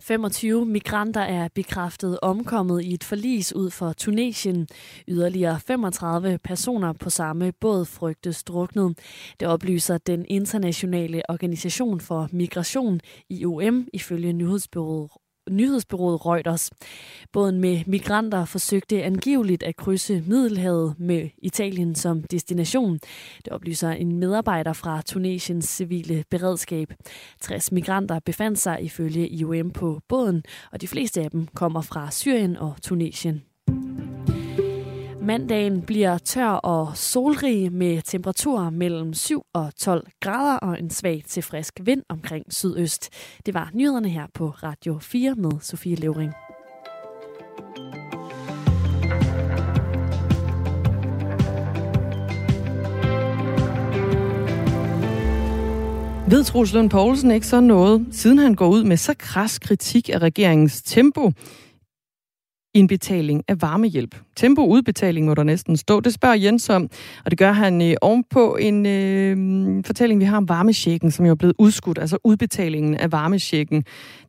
[0.00, 4.68] 25 migranter er bekræftet omkommet i et forlis ud for Tunesien.
[5.08, 8.98] Yderligere 35 personer på samme båd frygtes druknet.
[9.40, 15.10] Det oplyser den internationale organisation for migration, IOM, ifølge nyhedsbyrået
[15.50, 16.70] nyhedsbyrået Reuters.
[17.32, 22.98] Båden med migranter forsøgte angiveligt at krydse Middelhavet med Italien som destination.
[23.44, 26.92] Det oplyser en medarbejder fra Tunesiens civile beredskab.
[27.40, 32.10] 60 migranter befandt sig ifølge IOM på båden, og de fleste af dem kommer fra
[32.10, 33.42] Syrien og Tunesien.
[35.30, 41.22] Mandagen bliver tør og solrig med temperaturer mellem 7 og 12 grader og en svag
[41.28, 43.08] til frisk vind omkring sydøst.
[43.46, 46.32] Det var nyhederne her på Radio 4 med Sofie Levering.
[56.30, 60.08] Ved Truls Lund Poulsen ikke så noget, siden han går ud med så kras kritik
[60.08, 61.32] af regeringens tempo
[62.74, 64.16] indbetaling af varmehjælp.
[64.36, 66.00] Tempo udbetaling må der næsten stå.
[66.00, 66.90] Det spørger Jens om,
[67.24, 71.30] og det gør han øh, ovenpå en øh, fortælling, vi har om varmesjekken, som jo
[71.30, 73.84] er blevet udskudt, altså udbetalingen af varmesjekken.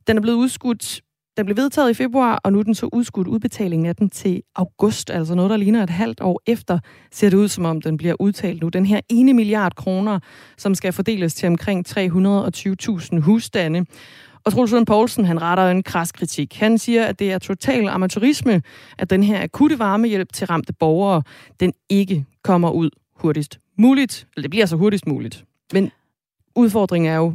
[0.07, 1.01] Den er blevet udskudt
[1.37, 4.41] den blev vedtaget i februar, og nu er den så udskudt udbetalingen af den til
[4.55, 6.79] august, altså noget, der ligner et halvt år efter,
[7.11, 8.69] ser det ud som om den bliver udtalt nu.
[8.69, 10.19] Den her ene milliard kroner,
[10.57, 13.85] som skal fordeles til omkring 320.000 husstande.
[14.45, 16.55] Og Troels Lund Poulsen, han retter en kras kritik.
[16.55, 18.61] Han siger, at det er total amatørisme,
[18.97, 21.23] at den her akutte varmehjælp til ramte borgere,
[21.59, 24.27] den ikke kommer ud hurtigst muligt.
[24.35, 25.45] Eller det bliver så hurtigst muligt.
[25.73, 25.91] Men
[26.55, 27.33] udfordringen er jo,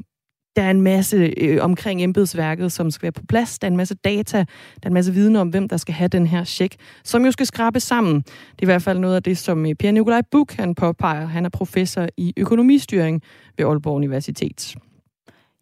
[0.57, 3.59] Der er en masse øh, omkring embedsværket, som skal være på plads.
[3.59, 6.09] Der er en masse data, der er en masse viden om, hvem der skal have
[6.09, 8.14] den her check, som jo skal skrabes sammen.
[8.16, 11.27] Det er i hvert fald noget af det, som øh, Pierre Nikolaj Buk han påpeger.
[11.27, 13.23] Han er professor i økonomistyring
[13.59, 14.77] ved Aalborg Universitet.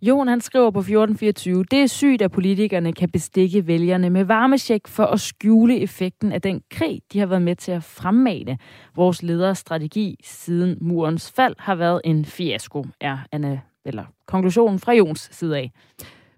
[0.03, 4.89] Jon han skriver på 1424, det er sygt, at politikerne kan bestikke vælgerne med varmesjek
[4.89, 8.59] for at skjule effekten af den krig, de har været med til at fremmane.
[8.97, 14.93] Vores leders strategi siden murens fald har været en fiasko, er Anna, eller konklusionen fra
[14.93, 15.71] Jons side af.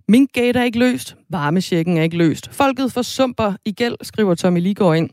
[0.09, 2.55] Minkgate er ikke løst, varmesjekken er ikke løst.
[2.55, 5.11] Folket forsumper i gæld, skriver Tommy Ligård ind.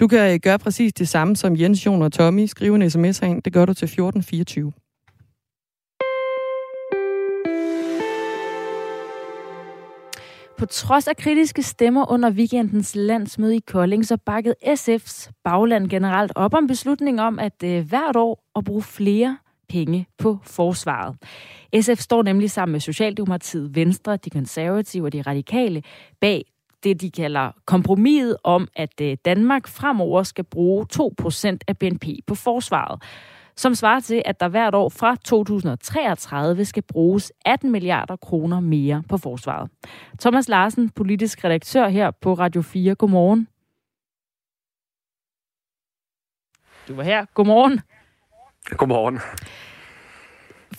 [0.00, 2.46] Du kan øh, gøre præcis det samme som Jens, Jon og Tommy.
[2.46, 3.42] Skriv en sms ind.
[3.42, 4.72] Det gør du til 1424.
[10.60, 16.32] På trods af kritiske stemmer under weekendens landsmøde i Kolding, så bakkede SF's bagland generelt
[16.34, 21.16] op om beslutningen om, at øh, hvert år at bruge flere penge på forsvaret.
[21.80, 25.82] SF står nemlig sammen med Socialdemokratiet, Venstre, de konservative og de radikale
[26.20, 26.44] bag
[26.84, 32.34] det, de kalder kompromiset om, at øh, Danmark fremover skal bruge 2% af BNP på
[32.34, 33.02] forsvaret
[33.60, 39.02] som svarer til, at der hvert år fra 2033 skal bruges 18 milliarder kroner mere
[39.08, 39.70] på forsvaret.
[40.20, 42.94] Thomas Larsen, politisk redaktør her på Radio 4.
[42.94, 43.48] Godmorgen.
[46.88, 47.24] Du var her.
[47.34, 47.80] Godmorgen.
[48.64, 49.18] Godmorgen.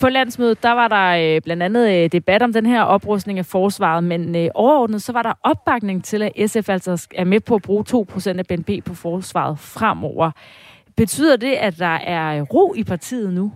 [0.00, 3.46] På landsmødet, der var der øh, blandt andet øh, debat om den her oprustning af
[3.46, 7.54] forsvaret, men øh, overordnet så var der opbakning til, at SF altså er med på
[7.54, 10.30] at bruge 2% af BNP på forsvaret fremover.
[10.96, 13.52] Betyder det, at der er ro i partiet nu?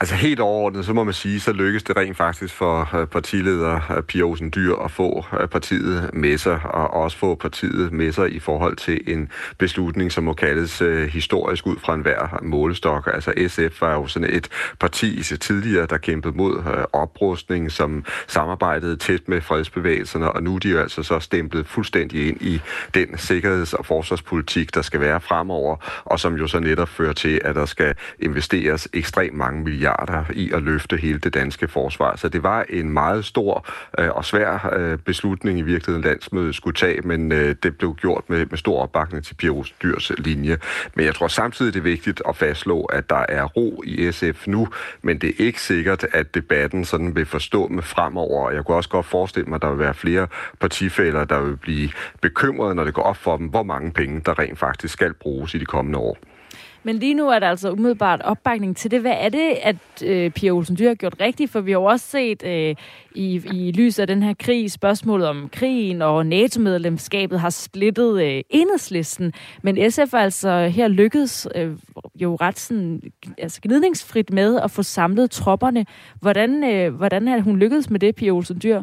[0.00, 3.96] Altså helt overordnet, så må man sige, så lykkes det rent faktisk for øh, partileder
[3.96, 8.12] øh, Pia Olsen Dyr at få øh, partiet med sig, og også få partiet med
[8.12, 10.82] sig i forhold til en beslutning, som må kaldes
[11.12, 13.10] historisk ud fra enhver målestok.
[13.14, 14.48] Altså SF var jo sådan et
[14.80, 20.68] parti tidligere, der kæmpede mod oprustning, som samarbejdede tæt med fredsbevægelserne, og nu er de
[20.68, 22.60] jo altså så stemplet fuldstændig ind i
[22.94, 27.40] den sikkerheds- og forsvarspolitik, der skal være fremover, og som jo så netop fører til,
[27.44, 32.16] at der skal investeres ekstremt mange milliarder milliarder i at løfte hele det danske forsvar.
[32.16, 33.66] Så det var en meget stor
[33.98, 38.24] øh, og svær øh, beslutning i virkeligheden, landsmødet skulle tage, men øh, det blev gjort
[38.30, 39.50] med, med stor opbakning til Pia
[39.82, 40.58] Dyrs linje.
[40.94, 44.46] Men jeg tror samtidig, det er vigtigt at fastslå, at der er ro i SF
[44.46, 44.68] nu,
[45.02, 48.50] men det er ikke sikkert, at debatten sådan vil forstå med fremover.
[48.50, 50.26] Jeg kunne også godt forestille mig, at der vil være flere
[50.60, 54.38] partifælder, der vil blive bekymrede, når det går op for dem, hvor mange penge, der
[54.38, 56.18] rent faktisk skal bruges i de kommende år.
[56.82, 59.00] Men lige nu er der altså umiddelbart opbakning til det.
[59.00, 61.50] Hvad er det, at øh, Pia Olsen Dyr har gjort rigtigt?
[61.50, 62.74] For vi har jo også set øh,
[63.14, 68.42] i, i lyset af den her krig, spørgsmålet om krigen og NATO-medlemskabet har splittet øh,
[68.50, 69.32] enhedslisten.
[69.62, 71.70] Men SF er altså her lykkedes øh,
[72.14, 73.02] jo ret sådan,
[73.38, 75.86] altså gnidningsfrit med at få samlet tropperne.
[76.20, 78.82] Hvordan, øh, hvordan har hun lykkedes med det, Pia Olsen Dyr?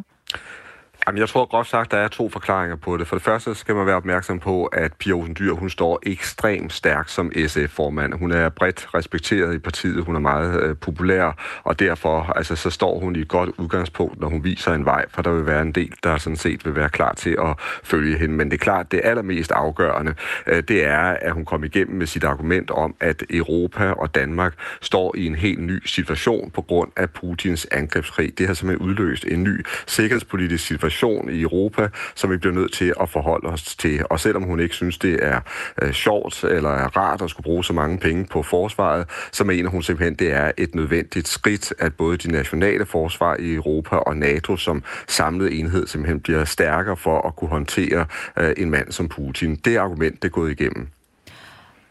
[1.08, 3.08] Jamen, jeg tror godt sagt, der er to forklaringer på det.
[3.08, 6.74] For det første skal man være opmærksom på, at Pia Olsen Dyr, hun står ekstremt
[6.74, 8.13] stærk som SF-formand.
[8.13, 12.70] Hun er bredt respekteret i partiet, hun er meget øh, populær, og derfor altså, så
[12.70, 15.62] står hun i et godt udgangspunkt, når hun viser en vej, for der vil være
[15.62, 18.36] en del, der sådan set vil være klar til at følge hende.
[18.36, 20.13] Men det er klart, det allermest afgørende,
[20.48, 24.54] øh, det er, at hun kom igennem med sit argument om, at Europa og Danmark
[24.82, 28.38] står i en helt ny situation på grund af Putins angrebskrig.
[28.38, 32.73] Det har simpelthen udløst en ny sikkerhedspolitisk situation situation i Europa, som vi bliver nødt
[32.73, 34.05] til at forholde os til.
[34.10, 35.39] Og selvom hun ikke synes, det er
[35.81, 39.69] øh, sjovt eller er rart at skulle bruge så mange penge på forsvaret, så mener
[39.69, 44.17] hun simpelthen, det er et nødvendigt skridt, at både de nationale forsvar i Europa og
[44.17, 48.05] NATO som samlet enhed simpelthen bliver stærkere for at kunne håndtere
[48.39, 49.55] øh, en mand som Putin.
[49.55, 50.88] Det argument, det er gået igennem.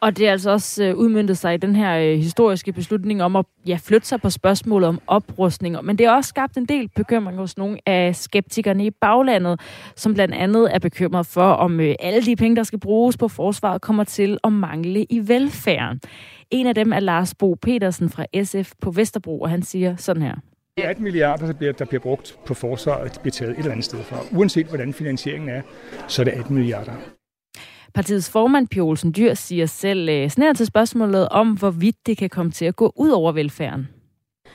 [0.05, 3.37] Og det er altså også øh, udmyndtet sig i den her øh, historiske beslutning om
[3.37, 5.85] at ja, flytte sig på spørgsmålet om oprustning.
[5.85, 9.61] Men det har også skabt en del bekymring hos nogle af skeptikerne i baglandet,
[9.97, 13.29] som blandt andet er bekymret for, om øh, alle de penge, der skal bruges på
[13.29, 16.01] forsvaret, kommer til at mangle i velfærden.
[16.51, 20.23] En af dem er Lars Bo Petersen fra SF på Vesterbro, og han siger sådan
[20.23, 20.35] her.
[20.77, 24.03] 18 milliarder, der bliver, der bliver brugt på forsvaret, bliver taget et eller andet sted
[24.03, 24.17] fra.
[24.33, 25.63] Uanset hvordan finansieringen er,
[26.09, 26.93] så er det 18 milliarder.
[27.95, 32.31] Partiets formand, Pia Olsen Dyr, siger selv øh, snær til spørgsmålet om, hvorvidt det kan
[32.31, 33.89] komme til at gå ud over velfærden.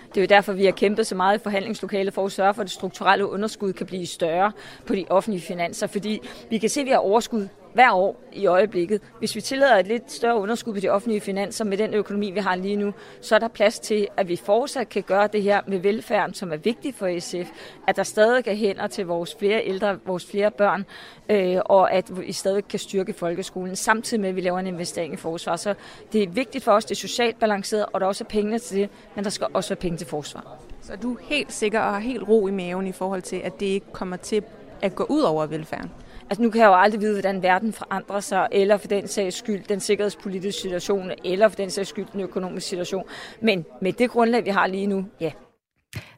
[0.10, 2.62] Det er jo derfor, vi har kæmpet så meget i forhandlingslokalet for at sørge for,
[2.62, 4.52] at det strukturelle underskud kan blive større
[4.86, 6.20] på de offentlige finanser, fordi
[6.50, 9.02] vi kan se, at vi har overskud hver år i øjeblikket.
[9.20, 12.40] Hvis vi tillader et lidt større underskud på de offentlige finanser med den økonomi, vi
[12.40, 15.62] har lige nu, så er der plads til, at vi fortsat kan gøre det her
[15.68, 17.50] med velfærden, som er vigtigt for SF,
[17.88, 20.86] at der stadig er hænder til vores flere ældre, vores flere børn,
[21.30, 25.14] øh, og at vi stadig kan styrke folkeskolen, samtidig med, at vi laver en investering
[25.14, 25.56] i forsvar.
[25.56, 25.74] Så
[26.14, 28.78] det er vigtigt for os, det er socialt balanceret, og der også er penge til
[28.78, 30.58] det, men der skal også være penge til forsvar.
[30.82, 33.60] Så du er helt sikker og har helt ro i maven i forhold til, at
[33.60, 34.44] det ikke kommer til
[34.82, 35.92] at gå ud over velfærden?
[36.30, 39.36] Altså nu kan jeg jo aldrig vide, hvordan verden forandrer sig, eller for den sags
[39.36, 43.04] skyld den sikkerhedspolitiske situation, eller for den sags skyld den økonomiske situation.
[43.42, 45.32] Men med det grundlag, vi har lige nu, ja.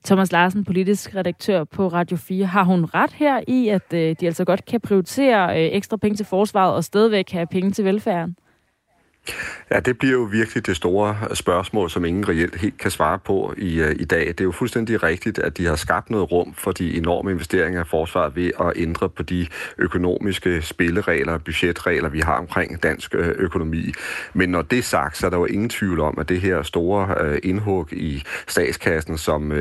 [0.06, 2.46] Thomas Larsen, politisk redaktør på Radio 4.
[2.46, 6.16] Har hun ret her i, at øh, de altså godt kan prioritere øh, ekstra penge
[6.16, 8.36] til forsvaret og stadigvæk have penge til velfærden?
[9.72, 13.54] Ja, det bliver jo virkelig det store spørgsmål, som ingen reelt helt kan svare på
[13.58, 14.28] i, øh, i dag.
[14.28, 17.82] Det er jo fuldstændig rigtigt, at de har skabt noget rum for de enorme investeringer
[17.82, 19.48] i forsvaret ved at ændre på de
[19.78, 23.94] økonomiske spilleregler og budgetregler, vi har omkring dansk øh, økonomi.
[24.34, 26.64] Men når det er sagt, så er der jo ingen tvivl om, at det her
[26.64, 29.52] store øh, indhug i statskassen, som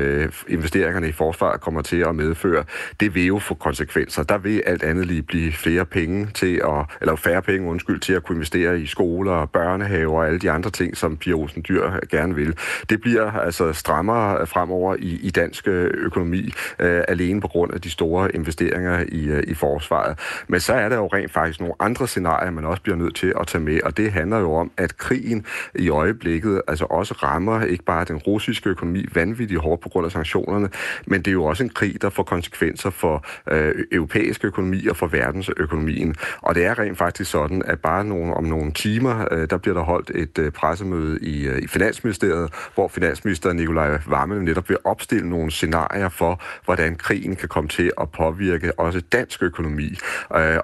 [0.47, 2.63] investeringerne i forsvaret kommer til at medføre,
[2.99, 4.23] det vil jo få konsekvenser.
[4.23, 8.13] Der vil alt andet lige blive flere penge til at, eller færre penge, undskyld, til
[8.13, 11.91] at kunne investere i skoler, børnehaver og alle de andre ting, som Pia Olsen Dyr
[12.09, 12.57] gerne vil.
[12.89, 17.81] Det bliver altså strammere fremover i, i dansk øh, økonomi, øh, alene på grund af
[17.81, 20.19] de store investeringer i, øh, i forsvaret.
[20.47, 23.33] Men så er der jo rent faktisk nogle andre scenarier, man også bliver nødt til
[23.39, 25.45] at tage med, og det handler jo om, at krigen
[25.75, 30.11] i øjeblikket altså også rammer ikke bare den russiske økonomi vanvittigt hårdt på grund af
[30.11, 30.69] sanktionerne,
[31.05, 34.97] men det er jo også en krig, der får konsekvenser for øh, europæisk økonomi og
[34.97, 36.15] for verdensøkonomien.
[36.41, 39.57] Og det er rent faktisk sådan, at bare nogle, om nogle timer, øh, Øh, der
[39.57, 44.69] bliver der holdt et øh, pressemøde i, øh, i Finansministeriet, hvor finansminister Nikolaj Vammen netop
[44.69, 49.97] vil opstille nogle scenarier for, hvordan krigen kan komme til at påvirke også dansk økonomi.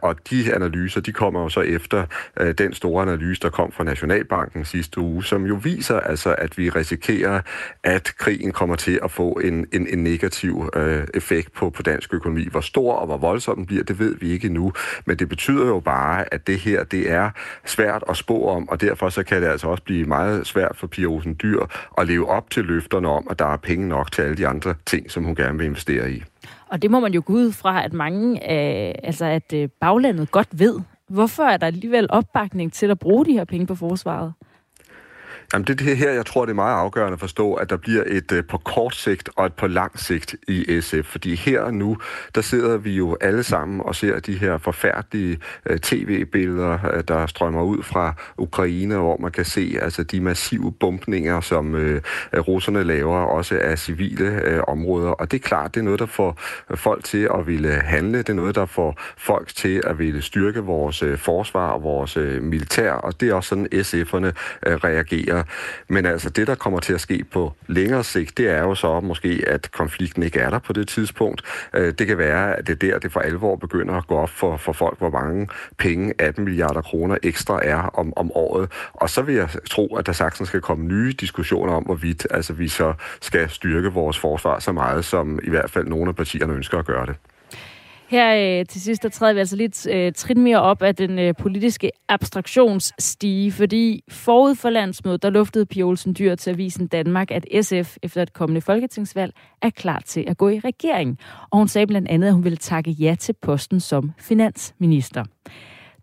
[0.01, 2.05] Og de analyser, de kommer jo så efter
[2.57, 6.69] den store analyse, der kom fra Nationalbanken sidste uge, som jo viser altså, at vi
[6.69, 7.41] risikerer,
[7.83, 12.13] at krigen kommer til at få en, en, en negativ øh, effekt på, på dansk
[12.13, 12.47] økonomi.
[12.51, 14.73] Hvor stor og hvor voldsom den bliver, det ved vi ikke endnu.
[15.05, 17.29] Men det betyder jo bare, at det her, det er
[17.65, 20.87] svært at spå om, og derfor så kan det altså også blive meget svært for
[20.87, 21.59] Pia Olsen Dyr
[21.97, 24.75] at leve op til løfterne om, at der er penge nok til alle de andre
[24.85, 26.23] ting, som hun gerne vil investere i.
[26.67, 30.31] Og det må man jo gå ud fra, at mange, øh, altså at øh, baglandet
[30.31, 30.79] godt ved.
[31.09, 34.33] Hvorfor er der alligevel opbakning til at bruge de her penge på forsvaret?
[35.53, 37.77] Jamen det er det her, jeg tror, det er meget afgørende at forstå, at der
[37.77, 41.05] bliver et øh, på kort sigt og et på lang sigt i SF.
[41.05, 41.97] Fordi her og nu,
[42.35, 47.27] der sidder vi jo alle sammen og ser de her forfærdelige øh, tv-billeder, øh, der
[47.27, 51.75] strømmer ud fra Ukraine, hvor man kan se altså de massive bumpninger, som
[52.33, 55.09] russerne laver, også af civile områder.
[55.09, 56.39] Og det er klart, det er noget, der får
[56.75, 58.17] folk til at ville handle.
[58.17, 62.91] Det er noget, der får folk til at ville styrke vores forsvar og vores militær.
[62.91, 64.31] Og det er også sådan, SF'erne
[64.63, 65.43] reagerer videre.
[65.87, 68.99] Men altså det, der kommer til at ske på længere sigt, det er jo så
[68.99, 71.41] måske, at konflikten ikke er der på det tidspunkt.
[71.73, 74.29] Øh, det kan være, at det er der, det for alvor begynder at gå op
[74.29, 78.71] for, for folk, hvor mange penge 18 milliarder kroner ekstra er om, om året.
[78.93, 82.53] Og så vil jeg tro, at der sagtens skal komme nye diskussioner om, hvorvidt altså,
[82.53, 86.53] vi så skal styrke vores forsvar så meget, som i hvert fald nogle af partierne
[86.53, 87.15] ønsker at gøre det.
[88.07, 91.19] Her øh, til sidst, der træder vi altså lidt øh, trin mere op af den
[91.19, 97.31] øh, politiske abstraktionsstige, fordi forud for landsmødet, der luftede Pia Olsen Dyr til Avisen Danmark,
[97.31, 101.19] at SF efter et kommende folketingsvalg er klar til at gå i regering.
[101.51, 105.23] Og hun sagde blandt andet, at hun ville takke ja til posten som finansminister.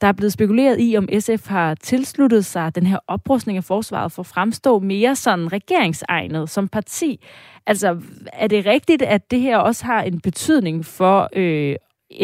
[0.01, 4.13] Der er blevet spekuleret i, om SF har tilsluttet sig den her oprustning af forsvaret
[4.13, 7.21] for at fremstå mere sådan regeringsegnet som parti.
[7.67, 8.01] Altså,
[8.33, 11.77] er det rigtigt, at det her også har en betydning for øh,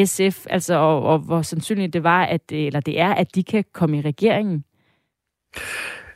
[0.05, 3.45] SF, altså, og, og hvor sandsynligt det var, at, øh, eller det er, at de
[3.45, 4.64] kan komme i regeringen?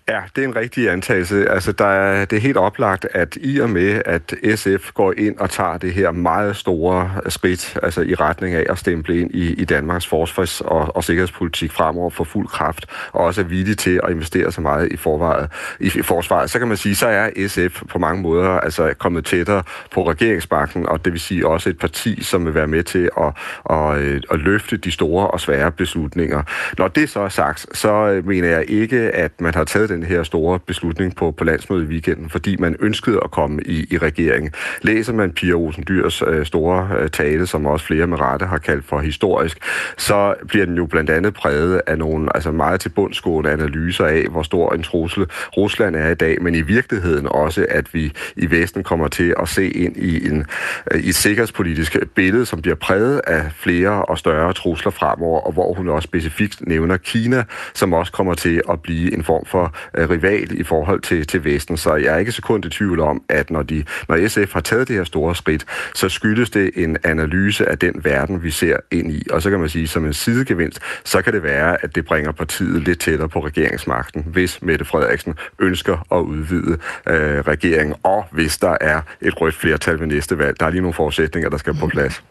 [0.08, 1.50] Ja, det er en rigtig antagelse.
[1.50, 5.38] Altså, der er, det er helt oplagt, at i og med, at SF går ind
[5.38, 9.52] og tager det her meget store skridt altså i retning af at stemple ind i,
[9.52, 14.00] i Danmarks forsvars- og, og sikkerhedspolitik fremover for fuld kraft, og også er villige til
[14.04, 15.50] at investere så meget i, forvaret,
[15.80, 19.24] i, i forsvaret, så kan man sige, så er SF på mange måder altså kommet
[19.24, 23.10] tættere på regeringsbanken, og det vil sige også et parti, som vil være med til
[23.18, 23.32] at,
[23.70, 26.42] at, at, at løfte de store og svære beslutninger.
[26.78, 30.02] Når det så er sagt, så øh, mener jeg ikke, at man har taget den
[30.02, 33.98] her store beslutning på, på landsmødet i weekenden, fordi man ønskede at komme i, i
[33.98, 34.52] regeringen.
[34.82, 38.58] Læser man Pia Olsen Dyrs øh, store øh, tale, som også flere med rette har
[38.58, 39.58] kaldt for historisk,
[39.98, 44.42] så bliver den jo blandt andet præget af nogle altså meget tilbundsgående analyser af, hvor
[44.42, 45.26] stor en trussel
[45.56, 49.48] Rusland er i dag, men i virkeligheden også, at vi i Vesten kommer til at
[49.48, 50.46] se ind i, en,
[50.92, 55.52] øh, i et sikkerhedspolitisk billede, som bliver præget af flere og større trusler fremover, og
[55.52, 59.64] hvor hun også specifikt nævner Kina, som også kommer til at blive en form for
[59.64, 61.76] øh, Øh, rival i forhold til, til Vesten.
[61.76, 64.88] Så jeg er ikke sekund i tvivl om, at når, de, når SF har taget
[64.88, 65.64] det her store skridt,
[65.94, 69.22] så skyldes det en analyse af den verden, vi ser ind i.
[69.30, 72.32] Og så kan man sige, som en sidegevinst, så kan det være, at det bringer
[72.32, 76.78] partiet lidt tættere på regeringsmagten, hvis Mette Frederiksen ønsker at udvide
[77.08, 80.60] øh, regeringen, og hvis der er et rødt flertal ved næste valg.
[80.60, 82.22] Der er lige nogle forudsætninger, der skal på plads.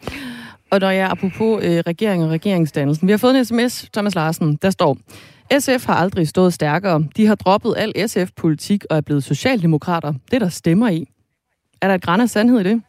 [0.72, 3.08] Og når jeg er apropos øh, regeringen og regeringsdannelsen.
[3.08, 4.98] Vi har fået en sms, Thomas Larsen, der står,
[5.60, 7.04] SF har aldrig stået stærkere.
[7.18, 10.14] De har droppet al SF-politik og er blevet socialdemokrater.
[10.32, 11.08] Det der stemmer i.
[11.82, 12.82] Er der et græn af sandhed i det?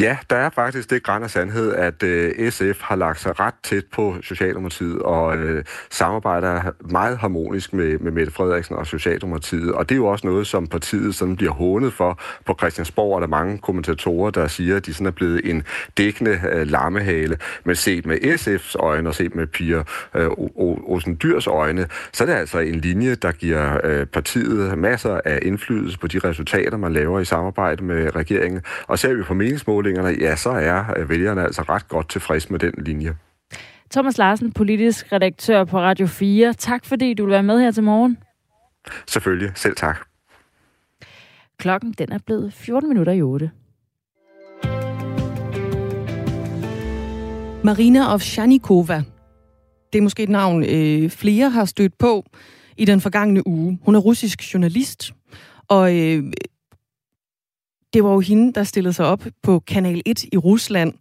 [0.00, 3.54] Ja, der er faktisk det græn af sandhed, at øh, SF har lagt sig ret
[3.62, 9.72] tæt på Socialdemokratiet og øh, samarbejder meget harmonisk med, med Mette Frederiksen og Socialdemokratiet.
[9.72, 13.14] Og det er jo også noget, som partiet sådan bliver hånet for på Christiansborg.
[13.14, 15.62] og der mange kommentatorer, der siger, at de sådan er blevet en
[15.98, 17.38] dækkende øh, lammehale.
[17.64, 19.82] Men set med SF's øjne og set med Pia
[20.14, 25.20] øh, Olsen Dyrs øjne, så er det altså en linje, der giver øh, partiet masser
[25.24, 28.60] af indflydelse på de resultater, man laver i samarbejde med regeringen.
[28.86, 32.50] Og ser vi på meningsmål målingerne, ja, så er øh, vælgerne altså ret godt tilfreds
[32.50, 33.16] med den linje.
[33.90, 36.52] Thomas Larsen, politisk redaktør på Radio 4.
[36.52, 38.18] Tak fordi du vil være med her til morgen.
[39.06, 39.52] Selvfølgelig.
[39.54, 40.06] Selv tak.
[41.58, 43.50] Klokken den er blevet 14 minutter i 8.
[47.64, 49.02] Marina Ovsjanikova.
[49.92, 52.24] Det er måske et navn, øh, flere har stødt på
[52.76, 53.78] i den forgangne uge.
[53.84, 55.12] Hun er russisk journalist,
[55.68, 56.24] og øh,
[57.93, 60.93] det var jo hende, der stillede sig op på Kanal 1 i Rusland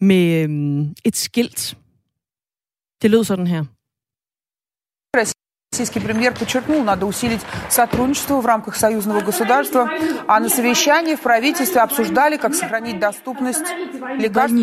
[0.00, 1.76] med øhm, et skilt.
[3.02, 3.64] Det lød sådan her.
[5.72, 9.82] Российский премьер подчеркнул, надо усилить сотрудничество в рамках союзного государства,
[10.26, 13.68] а на совещании в правительстве обсуждали, как сохранить доступность
[14.18, 14.56] лекарств.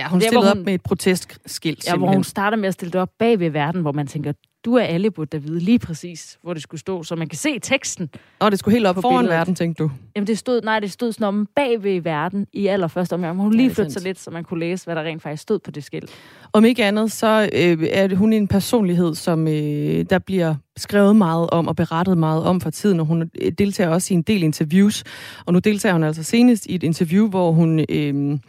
[0.00, 1.86] Ja, hun stillede op med et protestskilt.
[1.86, 4.32] Ja, hvor hun starter med at stille det op bag ved verden, hvor man tænker,
[4.65, 7.37] du er alle burde da vide lige præcis, hvor det skulle stå, så man kan
[7.37, 8.09] se teksten.
[8.39, 9.37] Og det skulle helt op foran billedet.
[9.37, 9.91] verden, tænkte du?
[10.15, 13.37] Jamen det stod, nej, det stod sådan om bag ved verden i allerførste omgang.
[13.37, 15.71] Hun lige flyttede sig lidt, så man kunne læse, hvad der rent faktisk stod på
[15.71, 16.09] det skilt.
[16.53, 21.49] Om ikke andet, så øh, er hun en personlighed, som øh, der bliver skrevet meget
[21.49, 24.43] om og berettet meget om for tiden, og hun øh, deltager også i en del
[24.43, 25.03] interviews.
[25.45, 27.85] Og nu deltager hun altså senest i et interview, hvor hun...
[27.89, 28.39] Øh,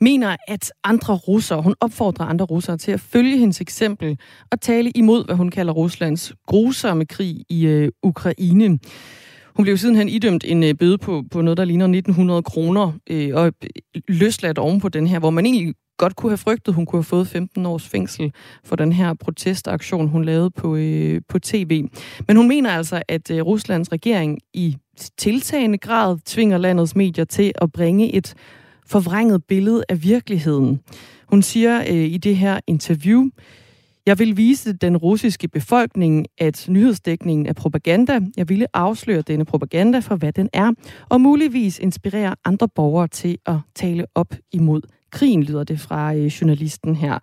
[0.00, 4.18] mener, at andre russere, hun opfordrer andre russere til at følge hendes eksempel
[4.50, 8.78] og tale imod, hvad hun kalder Ruslands grusomme krig i øh, Ukraine.
[9.56, 13.30] Hun blev sidenhen idømt en øh, bøde på, på noget, der ligner 1900 kroner, øh,
[13.34, 16.86] og øh, løsladt oven på den her, hvor man egentlig godt kunne have frygtet, hun
[16.86, 18.32] kunne have fået 15 års fængsel
[18.64, 21.84] for den her protestaktion, hun lavede på, øh, på tv.
[22.28, 24.76] Men hun mener altså, at øh, Ruslands regering i
[25.18, 28.34] tiltagende grad tvinger landets medier til at bringe et
[28.88, 30.80] forvrænget billede af virkeligheden.
[31.26, 33.28] Hun siger øh, i det her interview,
[34.06, 38.20] jeg vil vise den russiske befolkning, at nyhedsdækningen er propaganda.
[38.36, 40.72] Jeg ville afsløre denne propaganda for, hvad den er,
[41.08, 44.80] og muligvis inspirere andre borgere til at tale op imod
[45.10, 47.18] krigen, lyder det fra øh, journalisten her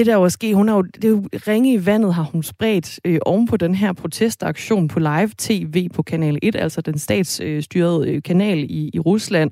[0.00, 2.22] det der jo er sket, hun har jo, det er jo ringe i vandet har
[2.22, 6.80] hun spredt øh, oven på den her protestaktion på live tv på Kanal 1, altså
[6.80, 9.50] den statsstyrede øh, kanal i, i Rusland.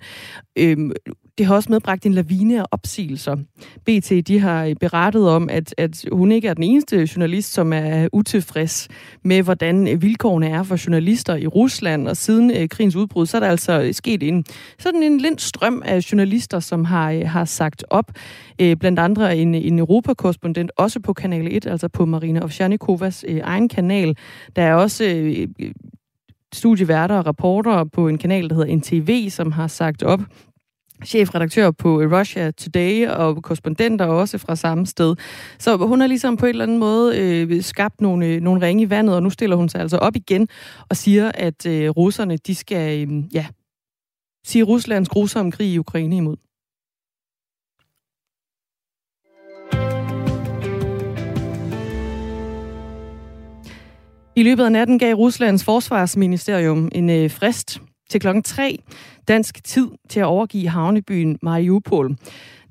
[0.58, 0.90] Øh,
[1.38, 3.36] det har også medbragt en lavine af opsigelser.
[3.84, 8.08] BT de har berettet om, at, at hun ikke er den eneste journalist, som er
[8.12, 8.88] utilfreds
[9.24, 12.08] med, hvordan vilkårene er for journalister i Rusland.
[12.08, 14.44] Og siden øh, krigens udbrud, så er der altså øh, sket en
[14.78, 18.12] sådan en lind strøm af journalister, som har, øh, har sagt op.
[18.60, 23.40] Øh, blandt andre en, en europakorrespondent, også på Kanal 1, altså på Marina Ovsjanikovas øh,
[23.44, 24.16] egen kanal.
[24.56, 25.72] Der er også øh, øh
[26.52, 30.20] studieværter og rapporter på en kanal, der hedder NTV, som har sagt op
[31.04, 35.16] chefredaktør på Russia Today og korrespondenter også fra samme sted.
[35.58, 38.82] Så hun har ligesom på en eller anden måde øh, skabt nogle, øh, nogle ringe
[38.82, 40.48] i vandet, og nu stiller hun sig altså op igen
[40.88, 43.46] og siger, at øh, russerne, de skal, øh, ja,
[44.46, 46.36] sige Ruslands grusomme krig i Ukraine imod.
[54.36, 57.80] I løbet af natten gav Ruslands forsvarsministerium en øh, frist
[58.10, 58.78] til klokken 3
[59.28, 62.16] dansk tid til at overgive havnebyen Mariupol.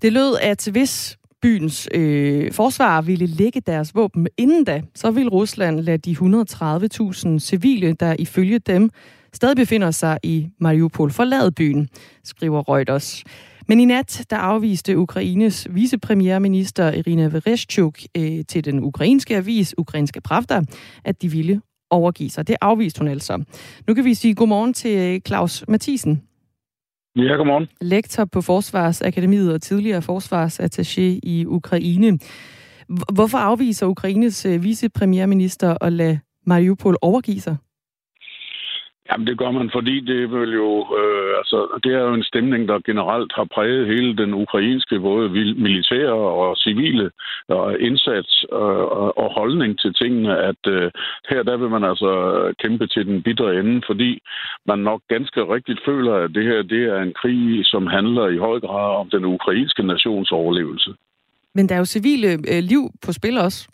[0.01, 5.29] Det lød, at hvis byens øh, forsvar ville lægge deres våben inden da, så vil
[5.29, 8.89] Rusland lade de 130.000 civile, der ifølge dem
[9.33, 11.89] stadig befinder sig i Mariupol, forlade byen,
[12.23, 13.23] skriver Reuters.
[13.67, 20.21] Men i nat, der afviste Ukraines vicepremierminister Irina Vereshchuk øh, til den ukrainske avis Ukrainske
[20.21, 20.61] Pravda,
[21.03, 22.47] at de ville overgive sig.
[22.47, 23.43] Det afviste hun altså.
[23.87, 26.21] Nu kan vi sige godmorgen til Claus Mathisen.
[27.15, 27.67] Ja, godmorgen.
[27.81, 32.19] Lektor på Forsvarsakademiet og tidligere forsvarsattaché i Ukraine.
[33.13, 37.55] Hvorfor afviser Ukraines øh, vicepremierminister at lade Mariupol overgive sig?
[39.11, 42.67] Jamen, det gør man, fordi det vil jo, øh, altså, det er jo en stemning,
[42.67, 45.29] der generelt har præget hele den ukrainske, både
[45.67, 47.11] militære og civile
[47.47, 48.85] og indsats øh,
[49.23, 50.91] og holdning til tingene, at øh,
[51.29, 52.11] her der vil man altså
[52.63, 54.19] kæmpe til den bitre ende, fordi
[54.67, 58.37] man nok ganske rigtigt føler, at det her det er en krig, som handler i
[58.37, 60.93] høj grad om den ukrainske nations overlevelse.
[61.55, 63.69] Men der er jo civile øh, liv på spil også.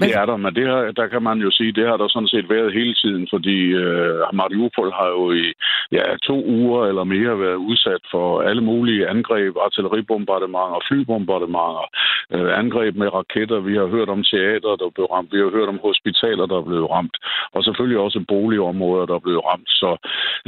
[0.00, 2.28] Det er der, men det her, der kan man jo sige, det har der sådan
[2.28, 5.52] set været hele tiden, fordi øh, Mariupol har jo i
[5.92, 11.86] ja, to uger eller mere været udsat for alle mulige angreb, artilleribombardementer, flybombardementer,
[12.34, 13.60] øh, angreb med raketter.
[13.60, 15.32] Vi har hørt om teater, der blev ramt.
[15.32, 17.16] Vi har hørt om hospitaler, der blev ramt.
[17.52, 19.68] Og selvfølgelig også boligområder, der blev ramt.
[19.68, 19.90] Så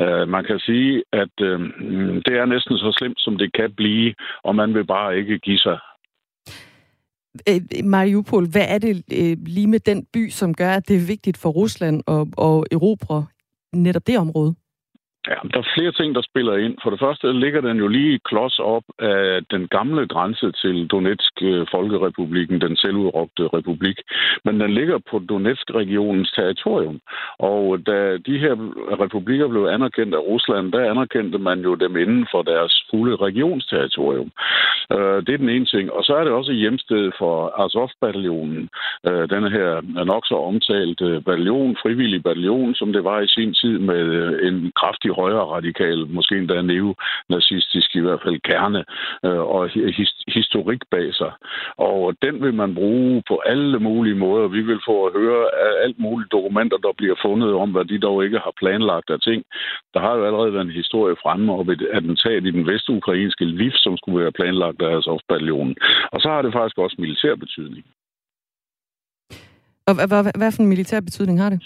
[0.03, 1.61] øh, man kan sige, at øh,
[2.26, 5.59] det er næsten så slemt, som det kan blive, og man vil bare ikke give
[5.59, 5.78] sig.
[7.49, 11.01] Øh, Mariupol, hvad er det øh, lige med den by, som gør, at det er
[11.01, 13.26] vigtigt for Rusland at, at erobre
[13.72, 14.55] netop det område?
[15.31, 16.74] Ja, der er flere ting, der spiller ind.
[16.83, 21.35] For det første ligger den jo lige klods op af den gamle grænse til Donetsk
[21.43, 23.99] øh, Folkerepubliken, den selvudråbte republik.
[24.45, 27.01] Men den ligger på Donetsk-regionens territorium.
[27.39, 28.55] Og da de her
[29.05, 34.31] republikker blev anerkendt af Rusland, der anerkendte man jo dem inden for deres fulde regionsterritorium.
[34.93, 35.93] Øh, det er den ene ting.
[35.93, 38.68] Og så er det også hjemsted for Azov-bataljonen.
[39.09, 43.79] Øh, den her nok så omtalte bataljon, frivillig bataljon, som det var i sin tid
[43.79, 44.05] med
[44.43, 48.81] en kraftig højre radikal, måske endda neonazistisk i hvert fald kerne
[49.27, 49.61] øh, og
[50.39, 51.33] historik bag sig.
[51.79, 54.49] Og den vil man bruge på alle mulige måder.
[54.49, 55.43] Vi vil få at høre
[55.85, 59.41] alt mulige dokumenter, der bliver fundet om, hvad de dog ikke har planlagt af ting.
[59.95, 63.73] Der har jo allerede været en historie fremme om et attentat i den vestukrainske Lviv,
[63.75, 65.77] som skulle være planlagt af Azov-bataljonen.
[66.12, 67.85] Og så har det faktisk også militær betydning.
[69.87, 71.61] Og hvad, hvad, hvad for en militær betydning har det?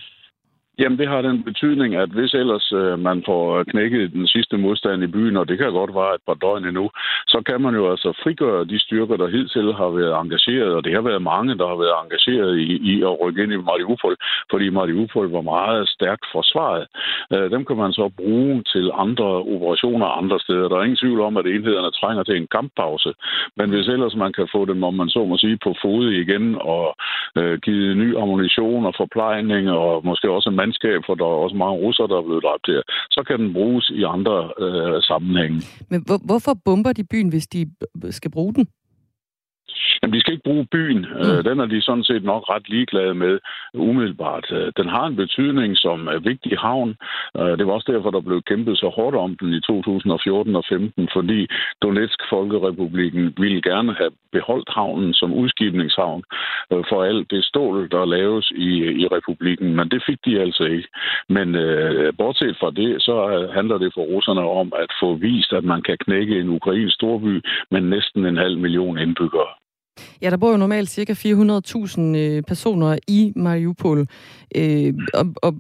[0.81, 4.57] Jamen, det har den betydning, at hvis ellers øh, man får øh, knækket den sidste
[4.57, 6.91] modstand i byen, og det kan godt være et par døgn endnu,
[7.27, 10.93] så kan man jo altså frigøre de styrker, der hidtil har været engageret, og det
[10.95, 14.17] har været mange, der har været engageret i, i at rykke ind i Mariupol,
[14.51, 16.87] fordi Mariupol var meget stærkt forsvaret.
[17.35, 20.69] Øh, dem kan man så bruge til andre operationer andre steder.
[20.69, 23.13] Der er ingen tvivl om, at enhederne trænger til en kamppause,
[23.57, 26.57] men hvis ellers man kan få dem, om man så må sige, på fod igen
[26.61, 26.85] og
[27.39, 31.57] øh, give ny ammunition og forplejning og måske også mand landskab, for der er også
[31.57, 35.59] mange russere, der er blevet dræbt her, så kan den bruges i andre øh, sammenhænge.
[35.91, 37.61] Men hvor, hvorfor bomber de byen, hvis de
[38.11, 38.67] skal bruge den?
[40.03, 41.05] Jamen, de skal ikke bruge byen.
[41.05, 41.45] Øh, mm.
[41.45, 43.39] Den er de sådan set nok ret ligeglade med
[43.75, 44.47] umiddelbart.
[44.53, 46.97] Øh, den har en betydning som er vigtig havn.
[47.39, 50.65] Øh, det var også derfor, der blev kæmpet så hårdt om den i 2014 og
[50.69, 51.47] 15, fordi
[51.83, 56.23] Donetsk Folkerepubliken ville gerne have beholdt havnen som udskibningshavn
[56.89, 58.71] for alt det stål, der laves i,
[59.03, 59.77] i republikken.
[59.77, 60.89] Men det fik de altså ikke.
[61.29, 65.65] Men øh, bortset fra det, så handler det for russerne om at få vist, at
[65.65, 69.60] man kan knække en ukrainsk storby med næsten en halv million indbyggere.
[70.23, 74.07] Ja, der bor jo normalt cirka 400.000 øh, personer i Mariupol,
[74.57, 75.55] øh, og, og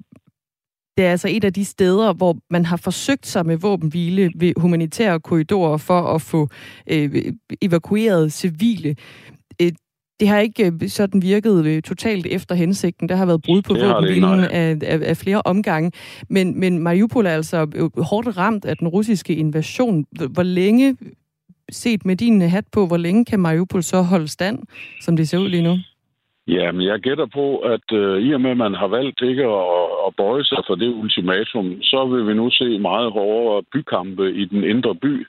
[0.96, 4.52] det er altså et af de steder, hvor man har forsøgt sig med våbenhvile ved
[4.56, 6.48] humanitære korridorer for at få
[6.90, 7.32] øh,
[7.62, 8.96] evakueret civile.
[9.62, 9.72] Øh,
[10.20, 13.08] det har ikke øh, sådan virket totalt efter hensigten.
[13.08, 15.92] Der har været brud på våbenhvilen af, af, af flere omgange.
[16.28, 20.04] Men, men Mariupol er altså hårdt ramt af den russiske invasion.
[20.30, 20.96] Hvor længe
[21.70, 24.58] set med din øh, hat på, hvor længe kan Mariupol så holde stand,
[25.00, 25.76] som det ser ud lige nu?
[26.46, 29.42] Ja, men jeg gætter på, at øh, i og med, at man har valgt ikke
[29.42, 34.34] at, at bøje sig for det ultimatum, så vil vi nu se meget hårdere bykampe
[34.34, 35.26] i den indre by.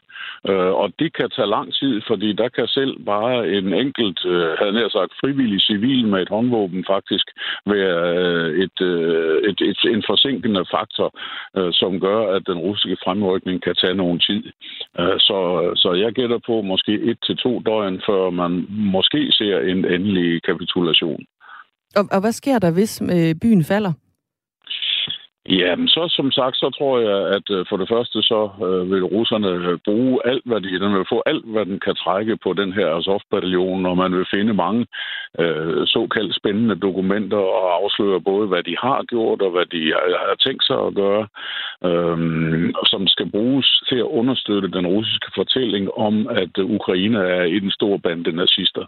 [0.49, 4.49] Øh, og det kan tage lang tid, fordi der kan selv bare en enkelt, øh,
[4.59, 7.27] havde nær sagt, frivillig civil med et håndvåben faktisk
[7.65, 11.09] være øh, et, øh, et, et, en forsinkende faktor,
[11.57, 14.43] øh, som gør, at den russiske fremrykning kan tage nogen tid.
[14.99, 15.39] Øh, så,
[15.75, 20.43] så jeg gætter på måske et til to døgn, før man måske ser en endelig
[20.43, 21.23] kapitulation.
[21.95, 23.93] Og, og hvad sker der, hvis øh, byen falder?
[25.49, 29.03] Jamen, så som sagt, så tror jeg, at øh, for det første, så øh, vil
[29.03, 32.53] russerne øh, bruge alt, hvad de, den vil få alt, hvad den kan trække på
[32.53, 34.85] den her Azov-bataljon, og man vil finde mange
[35.39, 40.13] øh, såkaldt spændende dokumenter og afsløre både, hvad de har gjort og hvad de øh,
[40.27, 41.27] har tænkt sig at gøre,
[41.89, 42.17] øh,
[42.85, 47.71] som skal bruges til at understøtte den russiske fortælling om, at Ukraine er i den
[48.03, 48.85] bande nazister.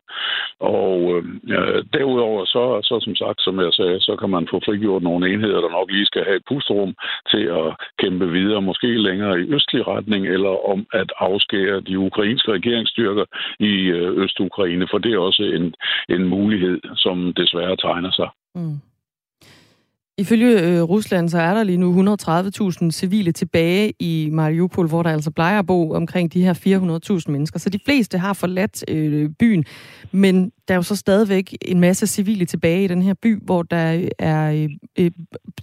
[0.59, 4.61] Og øhm, øh, derudover, så, så som sagt, som jeg sagde, så kan man få
[4.65, 6.95] frigjort nogle enheder, der nok lige skal have pusterum
[7.31, 12.51] til at kæmpe videre, måske længere i østlig retning, eller om at afskære de ukrainske
[12.51, 13.25] regeringsstyrker
[13.59, 15.75] i øh, Øst-Ukraine, for det er også en,
[16.15, 18.29] en mulighed, som desværre tegner sig.
[18.55, 18.92] Mm.
[20.17, 22.15] Ifølge øh, Rusland, så er der lige nu
[22.85, 27.31] 130.000 civile tilbage i Mariupol, hvor der altså plejer at bo omkring de her 400.000
[27.31, 27.59] mennesker.
[27.59, 29.65] Så de fleste har forladt øh, byen,
[30.11, 33.63] men der er jo så stadigvæk en masse civile tilbage i den her by, hvor
[33.63, 35.11] der øh, er, øh, øh,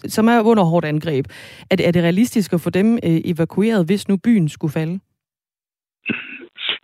[0.07, 1.27] som er under hårdt angreb.
[1.71, 5.01] Er det, er det realistisk at få dem øh, evakueret, hvis nu byen skulle falde?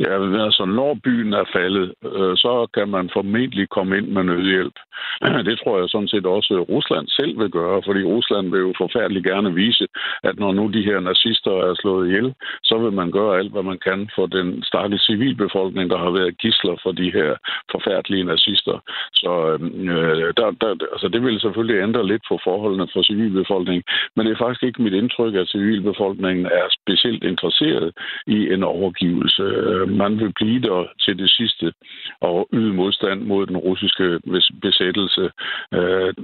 [0.01, 4.77] Ja, altså når byen er faldet, øh, så kan man formentlig komme ind med nødhjælp.
[5.49, 8.73] Det tror jeg sådan set også øh, Rusland selv vil gøre, fordi Rusland vil jo
[8.79, 9.87] forfærdeligt gerne vise,
[10.23, 13.63] at når nu de her nazister er slået ihjel, så vil man gøre alt, hvad
[13.63, 17.31] man kan for den stakkels civilbefolkning, der har været gisler for de her
[17.73, 18.77] forfærdelige nazister.
[19.15, 19.61] Så øh,
[19.95, 23.85] øh, der, der, altså det vil selvfølgelig ændre lidt på forholdene for civilbefolkningen,
[24.17, 27.93] men det er faktisk ikke mit indtryk, at civilbefolkningen er specielt interesseret
[28.27, 31.73] i en overgivelse øh, man vil blive der til det sidste
[32.21, 34.21] og yde modstand mod den russiske
[34.63, 35.31] besættelse
[35.73, 36.15] øh,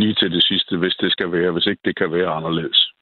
[0.00, 2.92] lige til det sidste, hvis det skal være, hvis ikke det kan være anderledes.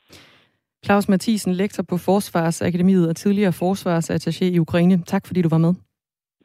[0.84, 5.02] Claus Mathisen, lektor på Forsvarsakademiet og tidligere forsvarsattaché i Ukraine.
[5.06, 5.74] Tak fordi du var med.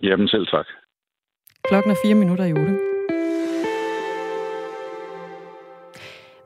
[0.03, 0.65] Jamen selv tak.
[1.69, 2.92] Klokken er fire minutter i otte.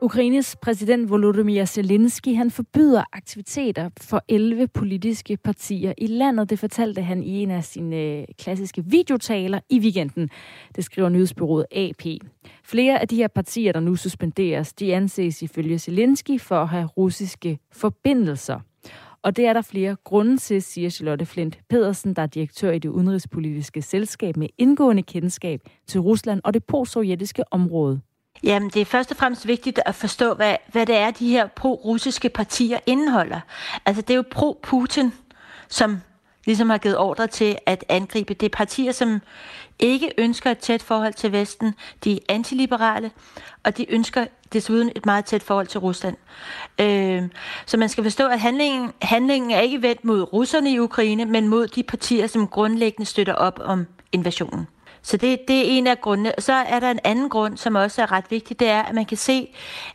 [0.02, 6.50] Ukraines præsident Volodymyr Zelensky han forbyder aktiviteter for 11 politiske partier i landet.
[6.50, 10.30] Det fortalte han i en af sine øh, klassiske videotaler i weekenden.
[10.76, 12.02] Det skriver nyhedsbyrået AP.
[12.64, 16.86] Flere af de her partier, der nu suspenderes, de anses ifølge Zelensky for at have
[16.86, 18.60] russiske forbindelser.
[19.22, 22.78] Og det er der flere grunde til, siger Charlotte Flint Pedersen, der er direktør i
[22.78, 28.00] det udenrigspolitiske selskab med indgående kendskab til Rusland og det postsovjetiske område.
[28.42, 31.46] Jamen, det er først og fremmest vigtigt at forstå, hvad, hvad det er, de her
[31.46, 33.40] pro-russiske partier indeholder.
[33.86, 35.12] Altså, det er jo pro-Putin,
[35.68, 36.00] som
[36.46, 38.34] ligesom har givet ordre til at angribe.
[38.34, 39.20] Det er partier, som
[39.78, 41.74] ikke ønsker et tæt forhold til Vesten.
[42.04, 43.10] De er antiliberale,
[43.64, 46.16] og de ønsker desuden et meget tæt forhold til Rusland.
[46.80, 47.22] Øh,
[47.66, 51.48] så man skal forstå, at handlingen, handlingen er ikke vendt mod russerne i Ukraine, men
[51.48, 54.68] mod de partier, som grundlæggende støtter op om invasionen.
[55.08, 56.32] Så det, det er en af grundene.
[56.38, 59.04] Så er der en anden grund, som også er ret vigtig, det er, at man
[59.04, 59.54] kan se,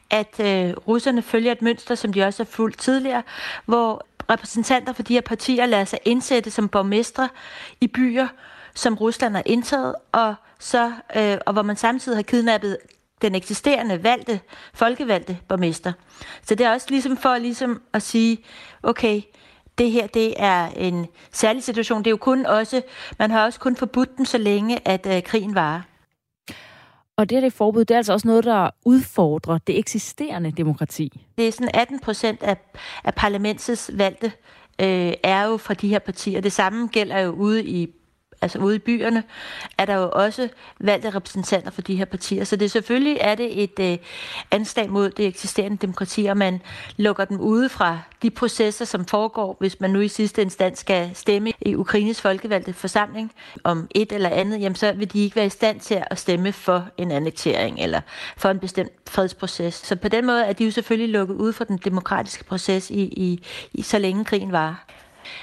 [0.09, 3.24] at øh, russerne følger et mønster, som de også har fulgt tidligere,
[3.66, 7.30] hvor repræsentanter for de her partier lader sig indsætte som borgmestre
[7.82, 8.28] i byer,
[8.76, 12.78] som Rusland har indtaget, og, så, øh, og hvor man samtidig har kidnappet
[13.22, 14.39] den eksisterende valgte,
[14.74, 15.93] folkevalgte borgmester.
[16.43, 18.38] Så det er også ligesom for ligesom at sige,
[18.84, 19.22] okay,
[19.78, 21.99] det her det er en særlig situation.
[21.99, 22.82] Det er jo kun også,
[23.19, 25.82] man har også kun forbudt den så længe, at øh, krigen varer.
[27.17, 31.21] Og det her det forbud, det er altså også noget, der udfordrer det eksisterende demokrati.
[31.38, 32.57] Det er sådan 18 procent af,
[33.03, 34.32] af parlamentets valgte
[34.82, 36.41] øh, er jo fra de her partier.
[36.41, 37.88] Det samme gælder jo ude i
[38.43, 39.23] altså ude i byerne,
[39.77, 42.43] er der jo også valgte repræsentanter for de her partier.
[42.43, 43.97] Så det selvfølgelig er det et øh,
[44.51, 46.61] anslag mod det eksisterende demokrati, og man
[46.97, 51.11] lukker dem ude fra de processer, som foregår, hvis man nu i sidste instans skal
[51.13, 53.31] stemme i Ukraines folkevalgte forsamling
[53.63, 56.51] om et eller andet, jamen så vil de ikke være i stand til at stemme
[56.51, 58.01] for en annektering eller
[58.37, 59.73] for en bestemt fredsproces.
[59.73, 63.01] Så på den måde er de jo selvfølgelig lukket ude fra den demokratiske proces i,
[63.01, 64.85] i, i så længe krigen var.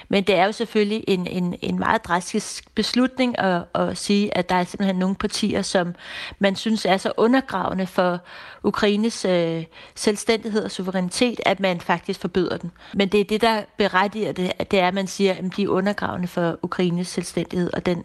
[0.09, 4.49] Men det er jo selvfølgelig en, en, en meget drastisk beslutning at, at sige, at
[4.49, 5.95] der er simpelthen nogle partier, som
[6.39, 8.19] man synes er så undergravende for
[8.65, 9.65] Ukraines øh,
[9.95, 12.73] selvstændighed og suverænitet, at man faktisk forbyder den.
[12.95, 15.69] Men det er det, der berettiger det, det er, at man siger, at de er
[15.69, 18.05] undergravende for Ukraines selvstændighed og den,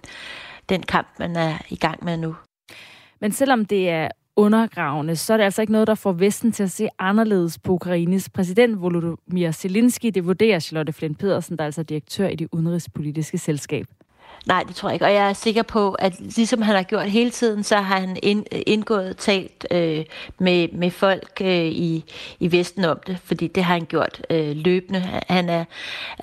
[0.70, 2.36] den kamp, man er i gang med nu.
[3.20, 6.64] Men selvom det er undergravende, så er det altså ikke noget, der får Vesten til
[6.64, 10.08] at se anderledes på Ukraines præsident Volodymyr Zelensky.
[10.08, 13.86] Det vurderer Charlotte Flint Pedersen, der altså er altså direktør i det udenrigspolitiske selskab.
[14.46, 15.06] Nej, det tror jeg ikke.
[15.06, 18.18] Og jeg er sikker på, at ligesom han har gjort hele tiden, så har han
[18.52, 20.06] indgået talt øh,
[20.40, 22.06] med, med folk øh, i,
[22.40, 25.00] i Vesten om det, fordi det har han gjort øh, løbende.
[25.28, 25.66] Han er,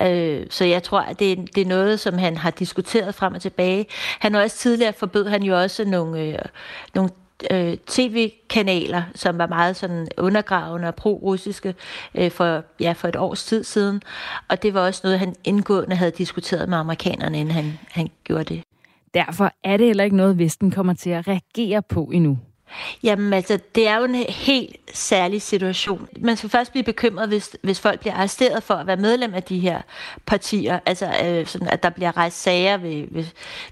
[0.01, 3.41] øh, så jeg tror, at det, det er noget, som han har diskuteret frem og
[3.41, 3.85] tilbage.
[4.19, 6.39] Han har også tidligere forbød han jo også nogle, øh,
[6.95, 7.09] nogle
[7.51, 11.75] øh, tv-kanaler, som var meget sådan undergravende og pro-russiske
[12.15, 14.01] øh, for, ja, for et års tid siden.
[14.49, 18.43] Og det var også noget, han indgående havde diskuteret med amerikanerne, inden han, han gjorde
[18.43, 18.63] det.
[19.13, 22.37] Derfor er det heller ikke noget, Vesten kommer til at reagere på endnu.
[23.03, 26.07] Jamen altså, det er jo en helt særlig situation.
[26.19, 29.43] Man skal først blive bekymret, hvis, hvis folk bliver arresteret for at være medlem af
[29.43, 29.81] de her
[30.25, 30.79] partier.
[30.85, 33.25] Altså, øh, sådan, at der bliver rejst sager ved, ved,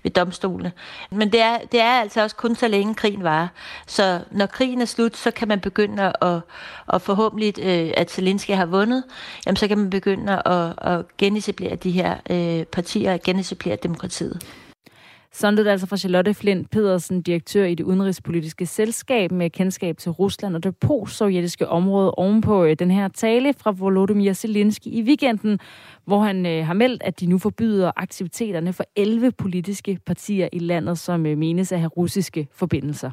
[0.03, 0.71] ved domstolene.
[1.11, 3.47] Men det er, det er altså også kun så længe krigen varer.
[3.87, 6.41] Så når krigen er slut, så kan man begynde at,
[6.87, 9.03] og forhåbentlig, øh, at Zelensky har vundet,
[9.45, 14.60] jamen så kan man begynde at, at genetablere de her øh, partier, og genetablere demokratiet.
[15.33, 19.97] Sådan lød det altså fra Charlotte Flint Pedersen, direktør i det udenrigspolitiske selskab med kendskab
[19.97, 25.01] til Rusland og det postsovjetiske område ovenpå øh, den her tale fra Volodymyr Zelensky i
[25.01, 25.59] weekenden,
[26.05, 30.59] hvor han øh, har meldt, at de nu forbyder aktiviteterne for 11 politiske partier i
[30.59, 33.11] landet, som øh, menes at have russiske forbindelser.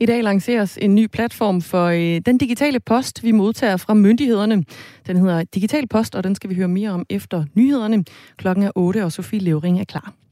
[0.00, 4.64] I dag lanceres en ny platform for øh, den digitale post, vi modtager fra myndighederne.
[5.06, 8.04] Den hedder Digital Post, og den skal vi høre mere om efter nyhederne.
[8.36, 10.23] Klokken er 8, og Sofie Levering er klar.